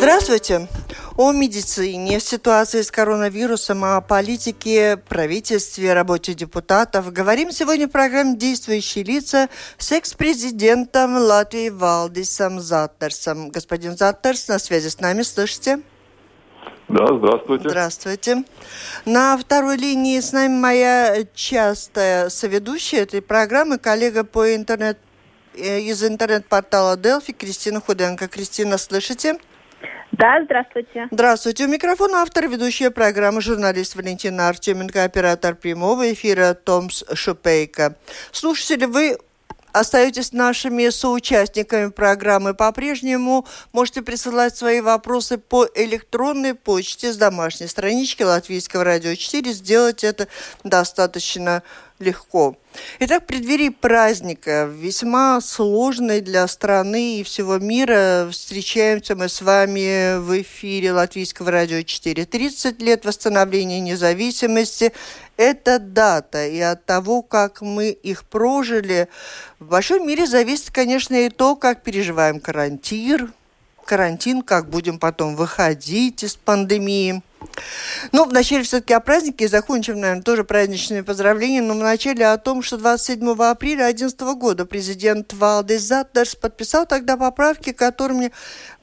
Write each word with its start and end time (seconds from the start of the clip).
Здравствуйте. 0.00 0.66
О 1.18 1.30
медицине, 1.30 2.20
ситуации 2.20 2.80
с 2.80 2.90
коронавирусом, 2.90 3.84
о 3.84 4.00
политике, 4.00 4.96
правительстве, 4.96 5.92
работе 5.92 6.32
депутатов. 6.32 7.12
Говорим 7.12 7.52
сегодня 7.52 7.86
в 7.86 7.90
программе 7.90 8.34
«Действующие 8.34 9.04
лица» 9.04 9.50
с 9.76 9.92
экс-президентом 9.92 11.18
Латвии 11.18 11.68
Валдисом 11.68 12.60
Заттерсом. 12.60 13.50
Господин 13.50 13.94
Заттерс, 13.94 14.48
на 14.48 14.58
связи 14.58 14.88
с 14.88 15.00
нами, 15.00 15.20
слышите? 15.20 15.80
Да, 16.88 17.06
здравствуйте. 17.18 17.68
Здравствуйте. 17.68 18.44
На 19.04 19.36
второй 19.36 19.76
линии 19.76 20.18
с 20.18 20.32
нами 20.32 20.58
моя 20.58 21.26
частая 21.34 22.30
соведущая 22.30 23.02
этой 23.02 23.20
программы, 23.20 23.76
коллега 23.76 24.24
по 24.24 24.54
интернет 24.54 24.96
э, 25.54 25.80
из 25.80 26.02
интернет-портала 26.02 26.96
Delphi 26.96 27.34
Кристина 27.34 27.82
Худенко. 27.82 28.28
Кристина, 28.28 28.78
слышите? 28.78 29.36
Да, 30.12 30.42
здравствуйте. 30.44 31.08
Здравствуйте. 31.10 31.64
У 31.64 31.68
микрофона 31.68 32.22
автор 32.22 32.48
ведущая 32.48 32.90
программы 32.90 33.40
журналист 33.40 33.94
Валентина 33.94 34.48
Артеменко, 34.48 35.04
оператор 35.04 35.54
прямого 35.54 36.12
эфира 36.12 36.54
Томс 36.54 37.04
Шупейко. 37.14 37.96
Слушатели, 38.32 38.84
вы 38.84 39.16
остаетесь 39.72 40.32
нашими 40.32 40.88
соучастниками 40.88 41.90
программы 41.90 42.54
по-прежнему. 42.54 43.46
Можете 43.72 44.02
присылать 44.02 44.56
свои 44.56 44.80
вопросы 44.80 45.38
по 45.38 45.66
электронной 45.74 46.54
почте 46.54 47.12
с 47.12 47.16
домашней 47.16 47.68
странички 47.68 48.22
Латвийского 48.22 48.84
радио 48.84 49.14
4. 49.14 49.52
Сделать 49.52 50.04
это 50.04 50.28
достаточно 50.64 51.52
легко. 51.52 51.70
Итак, 52.98 53.24
в 53.24 53.26
преддверии 53.26 53.68
праздника, 53.68 54.66
весьма 54.72 55.38
сложной 55.42 56.22
для 56.22 56.48
страны 56.48 57.20
и 57.20 57.22
всего 57.22 57.58
мира, 57.58 58.26
встречаемся 58.32 59.14
мы 59.14 59.28
с 59.28 59.42
вами 59.42 60.18
в 60.18 60.40
эфире 60.40 60.92
Латвийского 60.92 61.50
радио 61.50 61.82
4. 61.82 62.24
30 62.24 62.80
лет 62.80 63.04
восстановления 63.04 63.80
независимости– 63.80 64.92
это 65.36 65.78
дата, 65.78 66.46
и 66.46 66.58
от 66.60 66.86
того, 66.86 67.20
как 67.20 67.60
мы 67.60 67.90
их 67.90 68.24
прожили, 68.24 69.08
в 69.58 69.66
большой 69.66 70.00
мере 70.00 70.26
зависит, 70.26 70.70
конечно, 70.70 71.14
и 71.14 71.28
то, 71.28 71.54
как 71.54 71.82
переживаем 71.82 72.40
карантин, 72.40 73.30
карантин, 73.90 74.42
как 74.42 74.70
будем 74.70 75.00
потом 75.00 75.34
выходить 75.34 76.22
из 76.22 76.36
пандемии– 76.36 77.22
ну, 78.12 78.24
вначале 78.24 78.62
все-таки 78.62 78.92
о 78.92 79.00
празднике, 79.00 79.48
закончим, 79.48 80.00
наверное, 80.00 80.22
тоже 80.22 80.44
праздничными 80.44 81.00
поздравлениями, 81.00 81.66
но 81.66 81.74
вначале 81.74 82.26
о 82.26 82.38
том, 82.38 82.62
что 82.62 82.76
27 82.76 83.30
апреля 83.42 83.92
2011 83.92 84.20
года 84.38 84.66
президент 84.66 85.32
Валдес 85.32 85.82
Заттерс 85.82 86.34
подписал 86.34 86.86
тогда 86.86 87.16
поправки, 87.16 87.72
которыми 87.72 88.32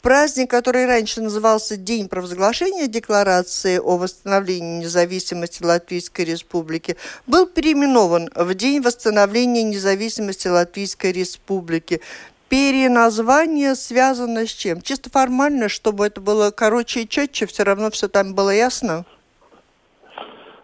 праздник, 0.01 0.49
который 0.49 0.85
раньше 0.85 1.21
назывался 1.21 1.77
День 1.77 2.07
провозглашения 2.07 2.87
Декларации 2.87 3.77
о 3.77 3.97
восстановлении 3.97 4.83
независимости 4.83 5.63
Латвийской 5.63 6.25
Республики, 6.25 6.97
был 7.25 7.47
переименован 7.47 8.29
в 8.33 8.53
День 8.53 8.81
восстановления 8.81 9.63
независимости 9.63 10.47
Латвийской 10.47 11.11
Республики 11.11 12.01
переназвание 12.49 13.75
связано 13.75 14.45
с 14.45 14.51
чем? 14.51 14.81
Чисто 14.81 15.09
формально, 15.09 15.69
чтобы 15.69 16.05
это 16.05 16.21
было 16.21 16.51
короче 16.51 17.01
и 17.01 17.09
четче, 17.09 17.45
все 17.45 17.63
равно 17.63 17.89
все 17.91 18.07
там 18.07 18.33
было 18.33 18.49
ясно? 18.49 19.05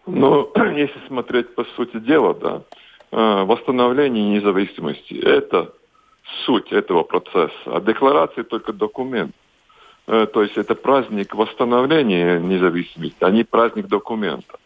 Ну, 0.05 0.51
если 0.75 0.99
смотреть 1.07 1.55
по 1.55 1.65
сути 1.75 1.99
дела, 1.99 2.33
да, 2.33 2.61
э, 3.11 3.43
восстановление 3.43 4.39
независимости– 4.39 5.13
это 5.23 5.73
суть 6.45 6.71
этого 6.71 7.03
процесса, 7.03 7.53
а 7.65 7.79
декларация 7.79 8.43
только 8.43 8.73
документ. 8.73 9.35
Э, 10.07 10.25
то 10.25 10.41
есть 10.41 10.57
это 10.57 10.75
праздник 10.75 11.33
восстановления 11.35 12.39
независимости, 12.39 13.17
а 13.21 13.29
не 13.29 13.43
праздник 13.43 13.87
документа. 13.87 14.57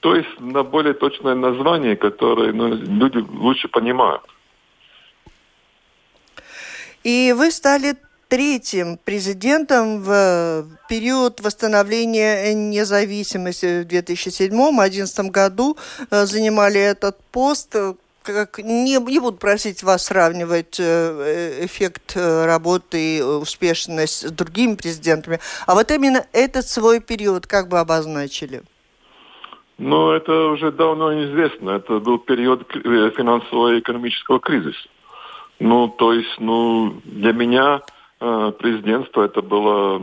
То 0.00 0.14
есть 0.14 0.38
на 0.38 0.62
более 0.62 0.92
точное 0.92 1.34
название, 1.34 1.96
которое 1.96 2.52
ну, 2.52 2.68
люди 2.74 3.18
лучше 3.18 3.68
понимают. 3.68 4.22
И 7.04 7.34
вы 7.36 7.50
стали 7.50 7.96
третьим 8.28 8.98
президентом 9.04 10.02
в 10.02 10.64
период 10.88 11.40
восстановления 11.40 12.54
независимости 12.54 13.82
в 13.82 13.86
2007-2011 13.86 15.30
году. 15.30 15.76
Э, 16.10 16.24
занимали 16.24 16.80
этот 16.80 17.18
пост. 17.30 17.76
Как, 18.22 18.58
не, 18.58 18.96
не 18.96 19.20
буду 19.20 19.36
просить 19.36 19.82
вас 19.82 20.06
сравнивать 20.06 20.80
э, 20.80 21.64
эффект 21.66 22.14
э, 22.16 22.46
работы 22.46 23.18
и 23.18 23.22
успешность 23.22 24.26
с 24.26 24.32
другими 24.32 24.76
президентами, 24.76 25.40
а 25.66 25.74
вот 25.74 25.90
именно 25.90 26.24
этот 26.32 26.66
свой 26.66 27.00
период 27.00 27.46
как 27.46 27.68
бы 27.68 27.78
обозначили? 27.78 28.62
Ну, 29.76 30.10
это 30.12 30.32
уже 30.46 30.72
давно 30.72 31.12
известно. 31.24 31.70
Это 31.70 31.98
был 31.98 32.18
период 32.18 32.66
финансового 32.72 33.74
и 33.74 33.80
экономического 33.80 34.40
кризиса. 34.40 34.88
Ну, 35.60 35.88
то 35.88 36.12
есть, 36.12 36.36
ну, 36.38 37.00
для 37.04 37.32
меня 37.32 37.82
э, 38.20 38.52
президентство 38.58 39.22
это 39.22 39.40
было 39.42 40.02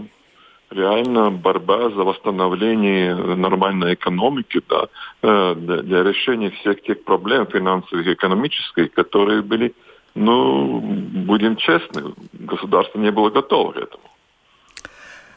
реально 0.71 1.29
борьба 1.31 1.89
за 1.89 2.03
восстановление 2.03 3.15
нормальной 3.15 3.93
экономики, 3.93 4.61
да, 4.69 4.87
э, 5.21 5.55
для, 5.55 6.03
решения 6.03 6.49
всех 6.51 6.81
тех 6.83 7.03
проблем 7.03 7.45
финансовых 7.47 8.07
и 8.07 8.13
экономических, 8.13 8.91
которые 8.93 9.41
были, 9.41 9.73
ну, 10.15 10.79
будем 10.79 11.57
честны, 11.57 12.13
государство 12.33 12.99
не 12.99 13.11
было 13.11 13.29
готово 13.29 13.73
к 13.73 13.77
этому. 13.77 14.03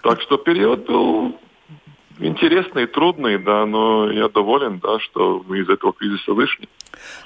Так 0.03 0.21
что 0.23 0.37
период 0.37 0.87
был 0.87 1.37
интересный, 2.19 2.87
трудный, 2.87 3.39
да, 3.39 3.67
но 3.67 4.11
я 4.11 4.29
доволен, 4.29 4.79
да, 4.79 4.99
что 5.01 5.45
мы 5.47 5.59
из 5.59 5.69
этого 5.69 5.93
кризиса 5.93 6.33
вышли. 6.33 6.69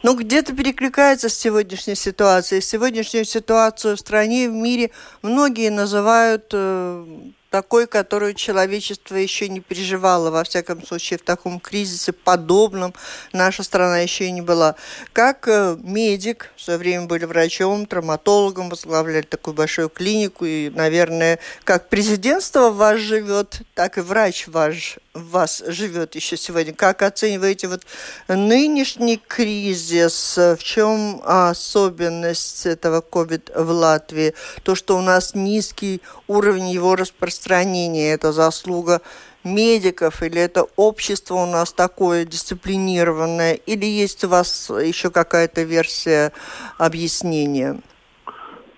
Ну, 0.02 0.16
где-то 0.16 0.54
перекликается 0.54 1.28
с 1.28 1.34
сегодняшней 1.34 1.94
ситуацией. 1.94 2.60
Сегодняшнюю 2.60 3.24
ситуацию 3.24 3.96
в 3.96 4.00
стране 4.00 4.48
в 4.48 4.52
мире 4.52 4.90
многие 5.22 5.70
называют 5.70 6.50
э, 6.52 7.04
такой, 7.50 7.86
которую 7.86 8.34
человечество 8.34 9.16
еще 9.16 9.48
не 9.48 9.60
переживало, 9.60 10.30
во 10.30 10.44
всяком 10.44 10.84
случае, 10.86 11.18
в 11.18 11.22
таком 11.22 11.60
кризисе 11.60 12.12
подобном 12.12 12.94
наша 13.32 13.62
страна 13.62 13.98
еще 13.98 14.26
и 14.26 14.32
не 14.32 14.42
была. 14.42 14.74
Как 15.12 15.48
э, 15.48 15.76
медик, 15.82 16.50
в 16.56 16.60
свое 16.60 16.78
время 16.78 17.06
были 17.06 17.24
врачом, 17.24 17.86
травматологом, 17.86 18.68
возглавляли 18.68 19.22
такую 19.22 19.54
большую 19.54 19.88
клинику, 19.88 20.44
и, 20.44 20.70
наверное, 20.70 21.38
как 21.64 21.88
президентство 21.88 22.70
вас 22.70 22.98
живет, 22.98 23.62
так 23.74 23.98
и 23.98 24.00
врач 24.00 24.46
ваш, 24.48 24.98
в 25.18 25.30
вас 25.30 25.62
живет 25.66 26.14
еще 26.14 26.36
сегодня. 26.36 26.72
Как 26.72 27.02
оцениваете 27.02 27.68
вот 27.68 27.82
нынешний 28.28 29.18
кризис? 29.18 30.36
В 30.36 30.62
чем 30.62 31.20
особенность 31.24 32.66
этого 32.66 33.00
COVID 33.02 33.62
в 33.62 33.70
Латвии? 33.70 34.34
То, 34.62 34.74
что 34.74 34.96
у 34.96 35.02
нас 35.02 35.34
низкий 35.34 36.00
уровень 36.26 36.70
его 36.70 36.96
распространения 36.96 38.12
это 38.12 38.32
заслуга 38.32 39.00
медиков, 39.44 40.22
или 40.22 40.40
это 40.40 40.66
общество 40.76 41.34
у 41.34 41.46
нас 41.46 41.72
такое 41.72 42.24
дисциплинированное, 42.24 43.54
или 43.54 43.86
есть 43.86 44.24
у 44.24 44.28
вас 44.28 44.70
еще 44.70 45.10
какая-то 45.10 45.62
версия 45.62 46.32
объяснения? 46.76 47.80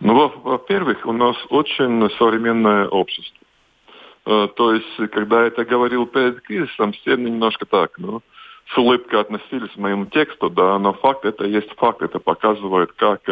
Ну, 0.01 0.33
во-первых, 0.45 1.05
у 1.07 1.13
нас 1.13 1.37
очень 1.51 2.09
современное 2.19 2.89
общество. 2.89 3.40
Э, 4.31 4.49
то 4.55 4.75
есть, 4.75 5.11
когда 5.13 5.43
это 5.43 5.65
говорил 5.65 6.07
перед 6.07 6.41
кризисом, 6.41 6.93
все 6.93 7.17
немножко 7.17 7.67
так, 7.67 7.99
ну, 7.99 8.23
с 8.73 8.79
улыбкой 8.79 9.21
относились 9.21 9.73
к 9.73 9.77
моему 9.77 10.07
тексту, 10.07 10.49
да, 10.49 10.79
но 10.79 10.93
факт 10.93 11.25
это 11.25 11.45
есть 11.45 11.75
факт, 11.77 12.01
это 12.03 12.19
показывает, 12.19 12.93
как 12.93 13.23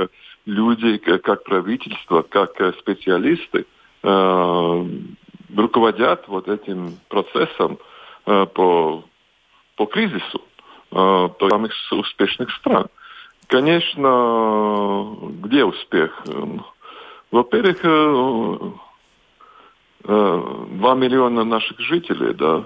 люди, 0.44 0.98
как 0.98 1.44
правительство, 1.44 2.22
как 2.22 2.50
специалисты– 2.80 3.64
э, 4.02 4.86
руководят 5.56 6.26
вот 6.28 6.48
этим 6.48 6.98
процессом 7.08 7.78
э, 8.26 8.46
по, 8.46 9.04
по 9.76 9.86
кризису 9.86 10.42
э, 10.90 11.28
самых 11.50 11.72
успешных 11.90 12.50
стран. 12.56 12.86
Конечно, 13.46 15.16
где 15.42 15.64
успех? 15.64 16.22
Во-первых, 17.30 17.82
2 20.04 20.94
миллиона 20.94 21.44
наших 21.44 21.78
жителей, 21.80 22.34
да, 22.34 22.64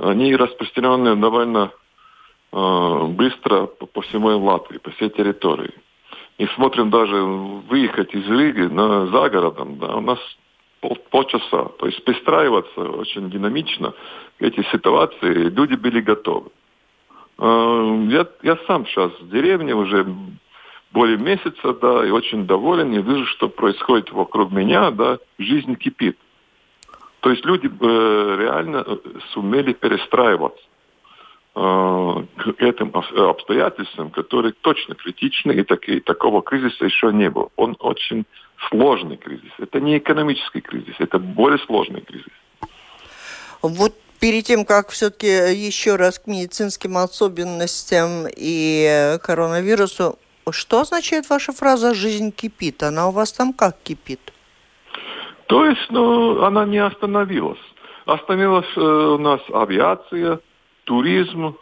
они 0.00 0.36
распространены 0.36 1.16
довольно 1.16 1.70
быстро 2.52 3.66
по, 3.66 3.86
по 3.86 4.02
всему 4.02 4.28
Латвии, 4.38 4.78
по 4.78 4.90
всей 4.92 5.10
территории. 5.10 5.72
И 6.38 6.46
смотрим 6.54 6.90
даже 6.90 7.16
выехать 7.16 8.14
из 8.14 8.28
Риги 8.28 8.62
на, 8.62 9.06
за 9.06 9.28
городом, 9.30 9.78
да, 9.78 9.96
у 9.96 10.00
нас 10.00 10.18
пол, 10.80 10.96
полчаса. 11.10 11.64
То 11.78 11.86
есть 11.86 12.04
пристраиваться 12.04 12.80
очень 12.80 13.30
динамично 13.30 13.94
к 14.38 14.42
этой 14.42 14.64
ситуации 14.66 15.48
люди 15.48 15.74
были 15.74 16.00
готовы. 16.00 16.50
Я, 17.38 18.26
я 18.42 18.58
сам 18.66 18.86
сейчас 18.86 19.12
в 19.20 19.28
деревне 19.30 19.74
уже 19.74 20.06
более 20.92 21.18
месяца, 21.18 21.74
да, 21.74 22.06
и 22.06 22.10
очень 22.10 22.46
доволен, 22.46 22.92
и 22.92 23.02
вижу, 23.02 23.26
что 23.26 23.48
происходит 23.48 24.10
вокруг 24.12 24.50
меня, 24.50 24.90
да, 24.90 25.18
жизнь 25.38 25.74
кипит. 25.76 26.16
То 27.26 27.32
есть 27.32 27.44
люди 27.44 27.66
э, 27.66 28.36
реально 28.38 28.84
э, 28.86 28.96
сумели 29.32 29.72
перестраиваться 29.72 30.62
э, 31.56 32.24
к 32.36 32.62
этим 32.62 32.92
обстоятельствам, 32.94 34.10
которые 34.10 34.52
точно 34.52 34.94
критичны, 34.94 35.50
и, 35.50 35.64
так, 35.64 35.88
и 35.88 35.98
такого 35.98 36.40
кризиса 36.40 36.84
еще 36.84 37.12
не 37.12 37.28
было. 37.28 37.48
Он 37.56 37.76
очень 37.80 38.26
сложный 38.68 39.16
кризис. 39.16 39.50
Это 39.58 39.80
не 39.80 39.98
экономический 39.98 40.60
кризис, 40.60 40.94
это 41.00 41.18
более 41.18 41.58
сложный 41.66 42.02
кризис. 42.02 42.30
Вот 43.60 43.92
перед 44.20 44.44
тем, 44.44 44.64
как 44.64 44.90
все-таки 44.90 45.26
еще 45.26 45.96
раз 45.96 46.20
к 46.20 46.28
медицинским 46.28 46.96
особенностям 46.96 48.28
и 48.36 49.18
коронавирусу, 49.20 50.16
что 50.52 50.78
означает 50.82 51.28
ваша 51.28 51.52
фраза 51.52 51.92
«жизнь 51.92 52.30
кипит»? 52.30 52.84
Она 52.84 53.08
у 53.08 53.10
вас 53.10 53.32
там 53.32 53.52
как 53.52 53.76
кипит? 53.82 54.32
То 55.46 55.66
есть, 55.66 55.90
ну, 55.90 56.42
она 56.42 56.64
не 56.64 56.78
остановилась. 56.78 57.60
Остановилась 58.04 58.66
э, 58.76 58.80
у 58.80 59.18
нас 59.18 59.40
авиация, 59.52 60.40
туризм, 60.84 61.56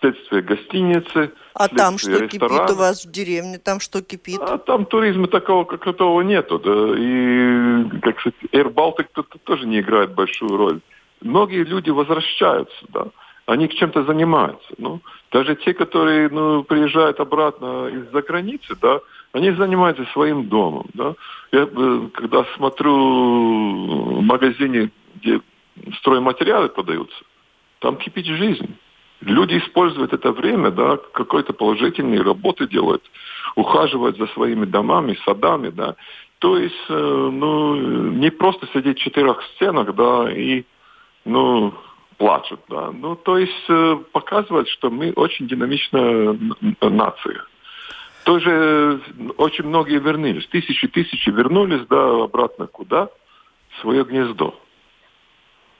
следствие 0.00 0.42
гостиницы. 0.42 1.32
А 1.54 1.68
там 1.68 1.98
что 1.98 2.10
ресторан. 2.10 2.28
кипит 2.28 2.70
у 2.70 2.78
вас 2.78 3.04
в 3.04 3.10
деревне? 3.10 3.58
Там 3.58 3.80
что 3.80 4.02
кипит? 4.02 4.40
А 4.40 4.58
там 4.58 4.86
туризма 4.86 5.28
такого, 5.28 5.64
как 5.64 5.84
такового 5.84 6.22
нету. 6.22 6.58
Да. 6.58 6.94
И, 6.98 8.00
как 8.00 8.20
сказать, 8.20 8.38
Air 8.52 8.72
Baltic 8.72 9.08
тут 9.14 9.34
тоже 9.44 9.66
не 9.66 9.80
играет 9.80 10.14
большую 10.14 10.56
роль. 10.56 10.80
Многие 11.20 11.64
люди 11.64 11.90
возвращаются, 11.90 12.84
да. 12.88 13.06
Они 13.46 13.68
чем-то 13.68 14.04
занимаются. 14.04 14.74
Ну, 14.78 15.00
даже 15.30 15.54
те, 15.56 15.74
которые 15.74 16.30
ну, 16.30 16.64
приезжают 16.64 17.20
обратно 17.20 17.88
из-за 17.88 18.22
границы, 18.22 18.74
да, 18.80 19.00
они 19.32 19.50
занимаются 19.50 20.04
своим 20.12 20.48
домом. 20.48 20.86
Да. 20.94 21.14
Я, 21.52 21.68
э, 21.70 22.08
когда 22.14 22.44
смотрю 22.56 22.94
в 22.94 24.22
магазине, 24.22 24.90
где 25.16 25.40
стройматериалы 25.98 26.68
подаются, 26.68 27.22
там 27.80 27.96
кипит 27.96 28.26
жизнь. 28.26 28.76
Люди 29.20 29.58
используют 29.58 30.12
это 30.12 30.32
время, 30.32 30.70
да, 30.70 30.96
какой-то 31.12 31.52
положительные 31.52 32.22
работы 32.22 32.66
делают, 32.66 33.02
ухаживают 33.56 34.16
за 34.16 34.26
своими 34.28 34.64
домами, 34.64 35.18
садами, 35.24 35.68
да. 35.70 35.96
То 36.38 36.56
есть, 36.56 36.74
э, 36.88 37.30
ну, 37.32 37.74
не 38.10 38.30
просто 38.30 38.66
сидеть 38.72 38.98
в 38.98 39.02
четырех 39.02 39.42
стенах, 39.54 39.94
да, 39.94 40.30
и, 40.30 40.64
ну, 41.24 41.74
плачут, 42.16 42.60
да. 42.68 42.90
Ну, 42.92 43.16
то 43.16 43.38
есть 43.38 43.64
э, 43.68 43.96
показывает, 44.12 44.68
что 44.68 44.90
мы 44.90 45.12
очень 45.12 45.46
динамичная 45.46 46.38
нация. 46.80 47.44
Тоже 48.24 49.00
очень 49.36 49.64
многие 49.64 49.98
вернулись, 49.98 50.46
тысячи 50.46 50.88
тысячи 50.88 51.28
вернулись, 51.28 51.86
да, 51.88 52.24
обратно 52.24 52.66
куда? 52.66 53.10
В 53.70 53.80
свое 53.80 54.04
гнездо. 54.04 54.54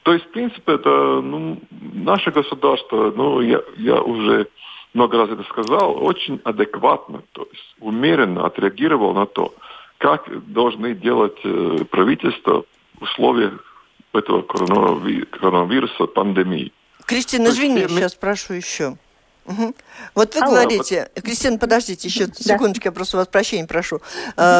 То 0.02 0.12
есть, 0.12 0.26
в 0.26 0.30
принципе, 0.32 0.74
это 0.74 1.20
ну, 1.22 1.62
наше 1.70 2.30
государство, 2.30 3.12
ну, 3.16 3.40
я, 3.40 3.62
я 3.78 4.02
уже 4.02 4.48
много 4.92 5.16
раз 5.18 5.30
это 5.30 5.42
сказал, 5.44 6.04
очень 6.04 6.40
адекватно, 6.44 7.22
то 7.32 7.48
есть 7.50 7.74
умеренно 7.80 8.46
отреагировал 8.46 9.14
на 9.14 9.26
то, 9.26 9.54
как 9.98 10.28
должны 10.52 10.94
делать 10.94 11.38
э, 11.44 11.78
правительство 11.90 12.64
в 12.98 13.02
условиях 13.02 13.73
этого 14.14 14.42
коронавируса, 14.42 16.06
пандемии. 16.06 16.72
Кристина, 17.06 17.48
извини, 17.48 17.86
все... 17.86 17.96
сейчас 17.96 18.14
прошу 18.14 18.54
еще. 18.54 18.96
Угу. 19.46 19.74
Вот 20.14 20.34
вы 20.34 20.40
Алло. 20.40 20.52
говорите, 20.52 21.10
Кристина, 21.22 21.58
подождите, 21.58 22.08
еще 22.08 22.28
секундочку, 22.34 22.88
я 22.88 22.92
просто 22.92 23.18
вас 23.18 23.28
прощения 23.28 23.66
прошу. 23.66 23.96
Угу. 23.96 24.02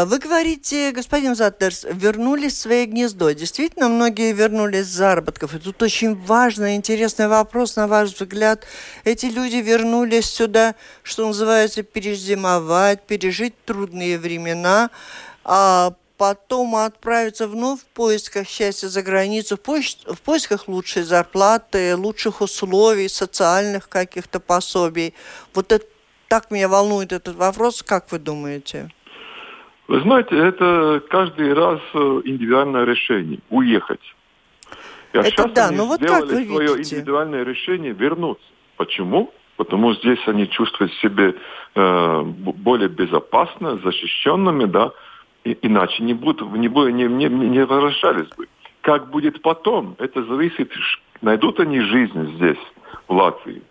Вы 0.07 0.19
говорите, 0.19 0.93
господин 0.93 1.35
Затлерс, 1.35 1.87
вернулись 1.91 2.53
в 2.53 2.59
свое 2.59 2.85
гнездо. 2.85 3.31
Действительно, 3.31 3.89
многие 3.89 4.33
вернулись 4.33 4.85
с 4.87 4.91
заработков. 4.91 5.55
И 5.55 5.59
тут 5.59 5.83
очень 5.83 6.15
важный, 6.15 6.77
интересный 6.77 7.29
вопрос, 7.29 7.77
на 7.77 7.89
ваш 7.89 8.11
взгляд. 8.11 8.67
Эти 9.05 9.27
люди 9.27 9.57
вернулись 9.57 10.27
сюда, 10.27 10.75
что 11.03 11.27
называется, 11.27 11.83
перезимовать, 11.83 13.07
пережить 13.07 13.55
трудные 13.65 14.19
времена. 14.19 14.91
А 15.45 15.95
потом 16.17 16.77
отправиться 16.77 17.49
вновь 17.49 17.81
в 17.81 17.87
поисках 17.87 18.47
счастья 18.47 18.89
за 18.89 19.03
границу, 19.03 19.57
в, 19.57 19.61
поиск, 19.61 19.99
в 20.07 20.21
поисках 20.23 20.69
лучшей 20.69 21.03
зарплаты, 21.03 21.97
лучших 21.97 22.41
условий, 22.41 23.09
социальных 23.09 23.89
каких-то 23.89 24.41
пособий. 24.41 25.15
Вот 25.55 25.73
это 25.73 25.87
так 26.29 26.51
меня 26.51 26.69
волнует 26.69 27.13
этот 27.13 27.37
вопрос. 27.37 27.83
Как 27.83 28.11
вы 28.13 28.19
думаете? 28.19 28.91
Вы 29.87 30.01
знаете, 30.01 30.37
это 30.37 31.03
каждый 31.11 31.53
раз 31.53 31.81
э, 31.93 31.99
индивидуальное 32.25 32.85
решение– 32.85 33.41
уехать. 33.51 34.01
А 35.13 35.19
это 35.19 35.31
сейчас 35.31 35.53
да, 35.53 35.69
они 35.69 35.77
но 35.77 35.87
вот 35.87 36.01
сделали 36.01 36.21
как 36.21 36.31
вы 36.31 36.45
свое 36.47 36.69
видите? 36.69 36.97
индивидуальное 36.97 37.45
решение 37.45 37.93
вернуться. 37.93 38.47
Почему? 38.77 39.33
Потому 39.57 39.95
здесь 39.95 40.19
они 40.27 40.49
чувствуют 40.49 40.93
себя 40.95 41.35
э, 41.75 42.23
более 42.23 42.89
безопасно, 42.89 43.77
защищенными, 43.79 44.65
да, 44.65 44.93
и, 45.45 45.59
иначе 45.63 46.03
не, 46.03 46.15
будут, 46.15 46.51
не, 46.53 46.69
не, 46.69 47.05
не, 47.09 47.29
не 47.29 47.65
возвращались 47.65 48.29
бы. 48.37 48.49
Как 48.81 49.11
будет 49.11 49.43
потом, 49.43 49.97
это 49.99 50.25
зависит, 50.25 50.71
найдут 51.23 51.61
они 51.61 51.81
жизнь 51.81 52.37
здесь, 52.37 52.59
в 53.09 53.15
Латвии, 53.15 53.63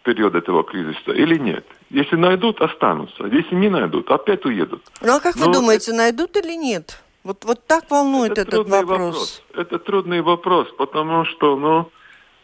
в 0.00 0.04
период 0.04 0.34
этого 0.34 0.64
кризиса 0.64 1.12
или 1.12 1.36
нет. 1.38 1.64
Если 1.90 2.16
найдут, 2.16 2.60
останутся. 2.60 3.26
Если 3.26 3.54
не 3.54 3.68
найдут, 3.68 4.10
опять 4.10 4.44
уедут. 4.44 4.82
Ну 5.02 5.16
а 5.16 5.20
как 5.20 5.36
Но 5.36 5.46
вы 5.46 5.52
думаете, 5.52 5.90
это... 5.90 5.98
найдут 5.98 6.36
или 6.36 6.56
нет? 6.56 7.02
Вот, 7.22 7.44
вот 7.44 7.66
так 7.66 7.90
волнует 7.90 8.32
это 8.32 8.42
этот 8.42 8.68
вопрос. 8.68 8.88
вопрос. 8.88 9.42
Это 9.54 9.78
трудный 9.80 10.20
вопрос, 10.20 10.68
потому 10.78 11.24
что, 11.24 11.56
ну, 11.56 11.90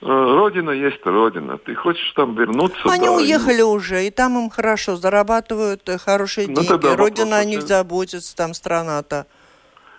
родина 0.02 0.70
есть 0.70 1.04
Родина. 1.04 1.58
Ты 1.58 1.74
хочешь 1.74 2.12
там 2.12 2.34
вернуться? 2.34 2.80
Они 2.84 3.06
да, 3.06 3.12
уехали 3.12 3.60
и... 3.60 3.62
уже, 3.62 4.06
и 4.06 4.10
там 4.10 4.38
им 4.38 4.50
хорошо, 4.50 4.96
зарабатывают 4.96 5.88
э, 5.88 5.98
хорошие 5.98 6.48
ну, 6.48 6.62
деньги. 6.62 6.96
Родина 6.96 7.38
о 7.38 7.44
них 7.44 7.62
заботится, 7.62 8.36
там 8.36 8.54
страна-то. 8.54 9.26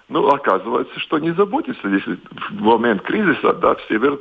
Ну, 0.10 0.28
оказывается, 0.28 1.00
что 1.00 1.20
не 1.20 1.34
заботится. 1.34 1.88
Если 1.88 2.20
в 2.52 2.62
момент 2.62 3.02
кризиса, 3.02 3.54
да, 3.54 3.76
все 3.76 3.98
вер... 3.98 4.20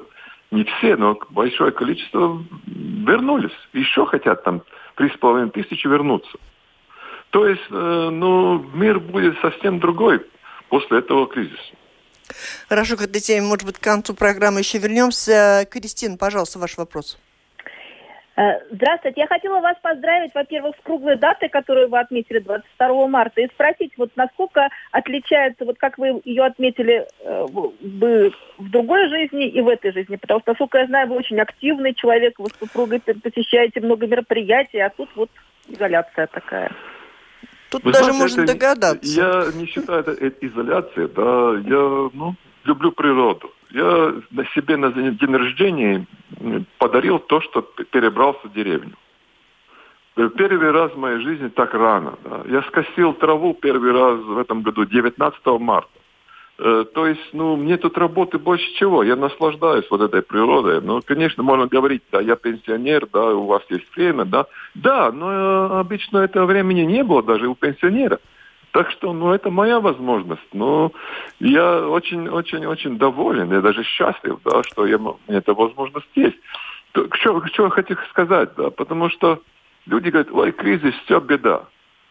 не 0.50 0.64
все, 0.64 0.96
но 0.96 1.18
большое 1.30 1.72
количество 1.72 2.42
вернулись. 2.66 3.52
Еще 3.72 4.06
хотят 4.06 4.44
там 4.44 4.62
три 4.94 5.10
с 5.10 5.16
половиной 5.18 5.50
тысячи 5.50 5.86
вернуться. 5.86 6.38
То 7.30 7.46
есть, 7.46 7.66
э, 7.70 8.08
ну, 8.12 8.64
мир 8.74 9.00
будет 9.00 9.38
совсем 9.40 9.80
другой 9.80 10.24
после 10.68 10.98
этого 10.98 11.26
кризиса. 11.26 11.74
Хорошо, 12.68 12.96
к 12.96 13.02
этой 13.02 13.20
теме, 13.20 13.46
может 13.46 13.64
быть, 13.64 13.78
к 13.78 13.82
концу 13.82 14.14
программы 14.14 14.60
еще 14.60 14.78
вернемся. 14.78 15.66
Кристина, 15.70 16.16
пожалуйста, 16.16 16.58
ваш 16.58 16.76
вопрос. 16.76 17.18
Э, 18.34 18.60
здравствуйте. 18.70 19.20
Я 19.20 19.26
хотела 19.26 19.60
вас 19.60 19.76
поздравить, 19.82 20.34
во-первых, 20.34 20.74
с 20.76 20.82
круглой 20.82 21.16
датой, 21.16 21.48
которую 21.48 21.90
вы 21.90 22.00
отметили 22.00 22.38
22 22.38 23.06
марта, 23.08 23.42
и 23.42 23.48
спросить, 23.48 23.92
вот 23.98 24.10
насколько 24.16 24.68
отличается, 24.90 25.64
вот 25.64 25.78
как 25.78 25.98
вы 25.98 26.20
ее 26.24 26.44
отметили 26.44 27.06
э, 27.20 27.46
бы 27.80 28.32
в 28.56 28.70
другой 28.70 29.08
жизни 29.08 29.48
и 29.48 29.60
в 29.60 29.68
этой 29.68 29.92
жизни, 29.92 30.16
потому 30.16 30.40
что, 30.40 30.52
насколько 30.52 30.78
я 30.78 30.86
знаю, 30.86 31.08
вы 31.08 31.16
очень 31.16 31.40
активный 31.40 31.94
человек, 31.94 32.38
вы 32.38 32.48
с 32.48 32.58
супругой 32.58 33.00
посещаете 33.00 33.80
много 33.80 34.06
мероприятий, 34.06 34.78
а 34.78 34.88
тут 34.90 35.10
вот 35.14 35.30
изоляция 35.68 36.26
такая. 36.26 36.72
Тут 37.72 37.84
Вы 37.84 37.92
даже 37.92 38.12
знаете, 38.12 38.22
можно 38.22 38.42
это, 38.42 38.52
догадаться. 38.52 39.20
Я 39.20 39.46
не 39.54 39.66
считаю 39.66 40.04
это 40.04 40.46
изоляцией, 40.46 41.08
да, 41.08 41.58
я 41.66 42.10
ну, 42.12 42.34
люблю 42.64 42.92
природу. 42.92 43.50
Я 43.70 44.14
на 44.30 44.44
себе 44.54 44.76
на 44.76 44.92
день 44.92 45.34
рождения 45.34 46.06
подарил 46.76 47.18
то, 47.18 47.40
что 47.40 47.62
перебрался 47.62 48.46
в 48.46 48.52
деревню. 48.52 48.92
Первый 50.14 50.70
раз 50.70 50.92
в 50.92 50.98
моей 50.98 51.20
жизни 51.20 51.48
так 51.48 51.72
рано. 51.72 52.18
Да. 52.24 52.42
Я 52.46 52.62
скосил 52.64 53.14
траву 53.14 53.54
первый 53.54 53.92
раз 53.92 54.20
в 54.20 54.36
этом 54.36 54.60
году, 54.60 54.84
19 54.84 55.46
марта. 55.58 55.88
Э, 56.59 56.85
то 56.94 57.06
есть, 57.06 57.32
ну, 57.32 57.56
мне 57.56 57.76
тут 57.76 57.97
работы 57.99 58.38
больше 58.38 58.73
чего. 58.75 59.02
Я 59.02 59.16
наслаждаюсь 59.16 59.87
вот 59.90 60.00
этой 60.00 60.23
природой. 60.23 60.80
Ну, 60.80 61.00
конечно, 61.04 61.42
можно 61.42 61.66
говорить, 61.66 62.02
да, 62.12 62.21
я 62.21 62.37
пенсионер, 62.37 63.06
да, 63.12 63.35
у 63.35 63.47
вас 63.47 63.62
есть 63.71 63.87
время, 63.97 64.25
да. 64.25 64.47
Да, 64.75 65.11
но 65.12 65.32
э, 65.32 65.80
обычно 65.80 66.18
этого 66.18 66.47
времени 66.47 66.82
не 66.82 67.02
было 67.02 67.23
даже 67.23 67.49
у 67.49 67.54
пенсионера. 67.54 68.21
Так 68.73 68.90
что, 68.90 69.12
ну, 69.12 69.32
это 69.32 69.50
моя 69.50 69.80
возможность. 69.80 70.49
Но 70.52 70.92
я 71.40 71.87
очень-очень-очень 71.88 72.99
доволен, 72.99 73.52
я 73.52 73.61
даже 73.61 73.82
счастлив, 73.85 74.38
да, 74.44 74.62
что 74.64 74.87
я, 74.87 74.99
эта 75.28 75.54
возможность 75.54 76.09
есть. 76.14 76.38
Что, 76.92 77.42
что 77.47 77.64
я 77.64 77.71
хочу 77.71 77.97
сказать, 78.11 78.50
да, 78.56 78.71
потому 78.71 79.09
что 79.11 79.40
люди 79.87 80.11
говорят, 80.11 80.32
ой, 80.32 80.52
кризис, 80.52 80.94
все 81.04 81.21
беда. 81.21 81.64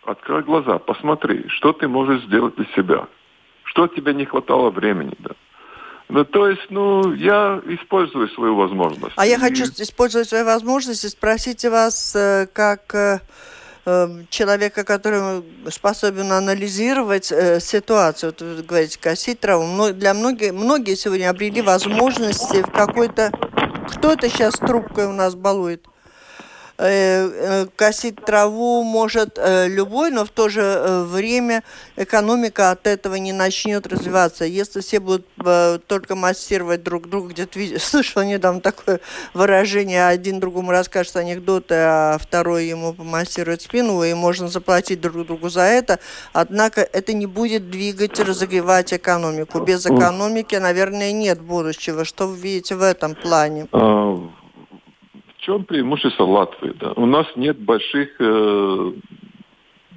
Открой 0.03 0.41
глаза, 0.41 0.79
посмотри, 0.79 1.48
что 1.50 1.74
ты 1.74 1.88
можешь 1.88 2.24
сделать 2.24 2.55
для 2.55 2.65
себя. 2.75 3.07
Что 3.63 3.87
тебе 3.87 4.13
не 4.13 4.25
хватало 4.25 4.69
времени, 4.69 5.15
да. 5.19 5.31
Ну, 6.09 6.25
то 6.25 6.49
есть, 6.49 6.69
ну, 6.69 7.13
я 7.13 7.61
использую 7.65 8.27
свою 8.29 8.55
возможность. 8.55 9.13
А 9.15 9.25
я 9.25 9.39
хочу 9.39 9.63
использовать 9.63 10.27
свою 10.27 10.43
возможность 10.43 11.05
и 11.05 11.09
спросить 11.09 11.63
вас, 11.63 12.13
э, 12.13 12.47
как 12.51 12.93
э, 12.93 13.19
э, 13.85 14.07
человека, 14.29 14.83
который 14.83 15.41
способен 15.69 16.33
анализировать 16.33 17.31
э, 17.31 17.61
ситуацию. 17.61 18.31
Вот 18.31 18.41
вы 18.41 18.61
говорите, 18.61 18.99
косить 18.99 19.39
травму. 19.39 19.93
Для 19.93 20.13
многих, 20.13 20.51
многие 20.51 20.95
сегодня 20.95 21.29
обрели 21.29 21.61
возможности 21.61 22.61
в 22.61 22.71
какой-то... 22.71 23.31
Кто 23.95 24.11
это 24.11 24.29
сейчас 24.29 24.55
трубкой 24.55 25.05
у 25.05 25.13
нас 25.13 25.35
балует? 25.35 25.85
Э, 26.83 27.29
э, 27.31 27.65
косить 27.75 28.15
траву 28.25 28.83
может 28.83 29.38
э, 29.38 29.67
любой, 29.67 30.09
но 30.09 30.25
в 30.25 30.29
то 30.29 30.50
же 30.50 31.03
время 31.05 31.61
экономика 31.95 32.71
от 32.71 32.88
этого 32.88 33.15
не 33.15 33.33
начнет 33.33 33.85
развиваться. 33.85 34.45
Если 34.45 34.81
все 34.81 35.00
будут 35.00 35.27
только 35.85 36.15
массировать 36.15 36.81
друг 36.81 37.07
друга, 37.07 37.29
где-то 37.29 37.59
слышал 37.79 38.23
недавно 38.23 38.61
такое 38.61 39.00
выражение, 39.35 40.07
один 40.07 40.39
другому 40.39 40.71
расскажет 40.71 41.17
анекдоты, 41.17 41.75
а 41.75 42.17
второй 42.19 42.65
ему 42.65 42.93
помассирует 42.93 43.61
спину, 43.61 44.01
и 44.03 44.15
можно 44.15 44.47
заплатить 44.47 45.01
друг 45.01 45.27
другу 45.27 45.50
за 45.50 45.61
это. 45.61 46.00
Однако 46.33 46.81
это 46.81 47.13
не 47.13 47.27
будет 47.27 47.69
двигать, 47.69 48.19
разогревать 48.19 48.91
экономику. 48.91 49.59
Без 49.59 49.85
экономики, 49.85 50.55
наверное, 50.55 51.11
нет 51.11 51.41
будущего. 51.41 52.05
Что 52.05 52.27
вы 52.27 52.38
видите 52.38 52.73
в 52.73 52.81
этом 52.81 53.13
плане? 53.13 53.67
Чем 55.41 55.65
преимущество 55.65 56.24
Латвии? 56.24 56.74
Да? 56.79 56.93
У 56.95 57.05
нас 57.07 57.25
нет 57.36 57.57
больших 57.60 58.10
э, 58.19 58.91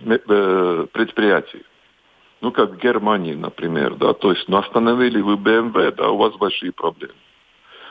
э, 0.06 0.86
предприятий. 0.90 1.62
Ну, 2.40 2.50
как 2.50 2.72
в 2.72 2.78
Германии, 2.78 3.34
например, 3.34 3.94
да, 3.94 4.12
то 4.14 4.32
есть, 4.32 4.48
ну, 4.48 4.58
остановили 4.58 5.20
вы 5.20 5.34
BMW, 5.34 5.92
да, 5.92 6.10
у 6.10 6.16
вас 6.16 6.34
большие 6.36 6.72
проблемы. 6.72 7.14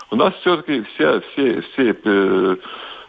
У 0.09 0.15
нас 0.15 0.33
все-таки 0.41 0.83
все, 0.93 1.21
все, 1.21 1.61
все 1.61 1.95
э, 2.03 2.57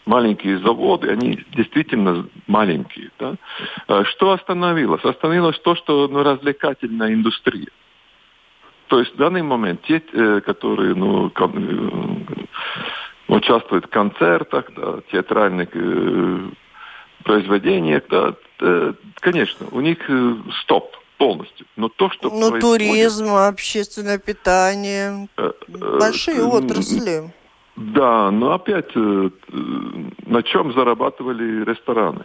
маленькие 0.05 0.59
заводы, 0.59 1.11
они 1.11 1.43
действительно 1.55 2.27
маленькие, 2.47 3.11
да. 3.19 3.37
А 3.89 4.05
что 4.05 4.33
остановилось? 4.33 5.05
Остановилось 5.05 5.59
то, 5.61 5.75
что, 5.75 6.07
ну, 6.09 6.23
развлекательная 6.23 7.15
индустрия. 7.15 7.69
То 8.89 9.01
есть 9.01 9.15
в 9.15 9.17
данный 9.17 9.43
момент 9.43 9.83
те, 9.83 10.03
э, 10.13 10.41
которые, 10.43 10.95
ну, 10.95 11.31
участвуют 13.28 13.87
в 13.87 13.88
концертах, 13.88 14.66
да, 14.76 15.00
театральных 15.11 15.69
э, 15.75 16.49
произведениях, 17.25 18.02
да, 18.11 18.35
э, 18.61 18.93
конечно, 19.21 19.66
у 19.73 19.81
них 19.81 19.99
э, 20.09 20.35
стоп 20.62 20.97
полностью. 21.19 21.66
Но 21.76 21.88
то, 21.88 22.11
что 22.11 22.28
Ну, 22.28 22.50
происходит... 22.50 22.61
туризм, 22.61 23.35
общественное 23.35 24.19
питание, 24.19 25.28
э, 25.37 25.52
э, 25.69 25.99
большие 25.99 26.38
э, 26.38 26.43
отрасли. 26.43 27.33
Да, 27.76 28.31
но 28.31 28.52
опять, 28.52 28.90
э, 28.95 29.31
на 30.26 30.43
чем 30.43 30.73
зарабатывали 30.75 31.64
рестораны? 31.64 32.25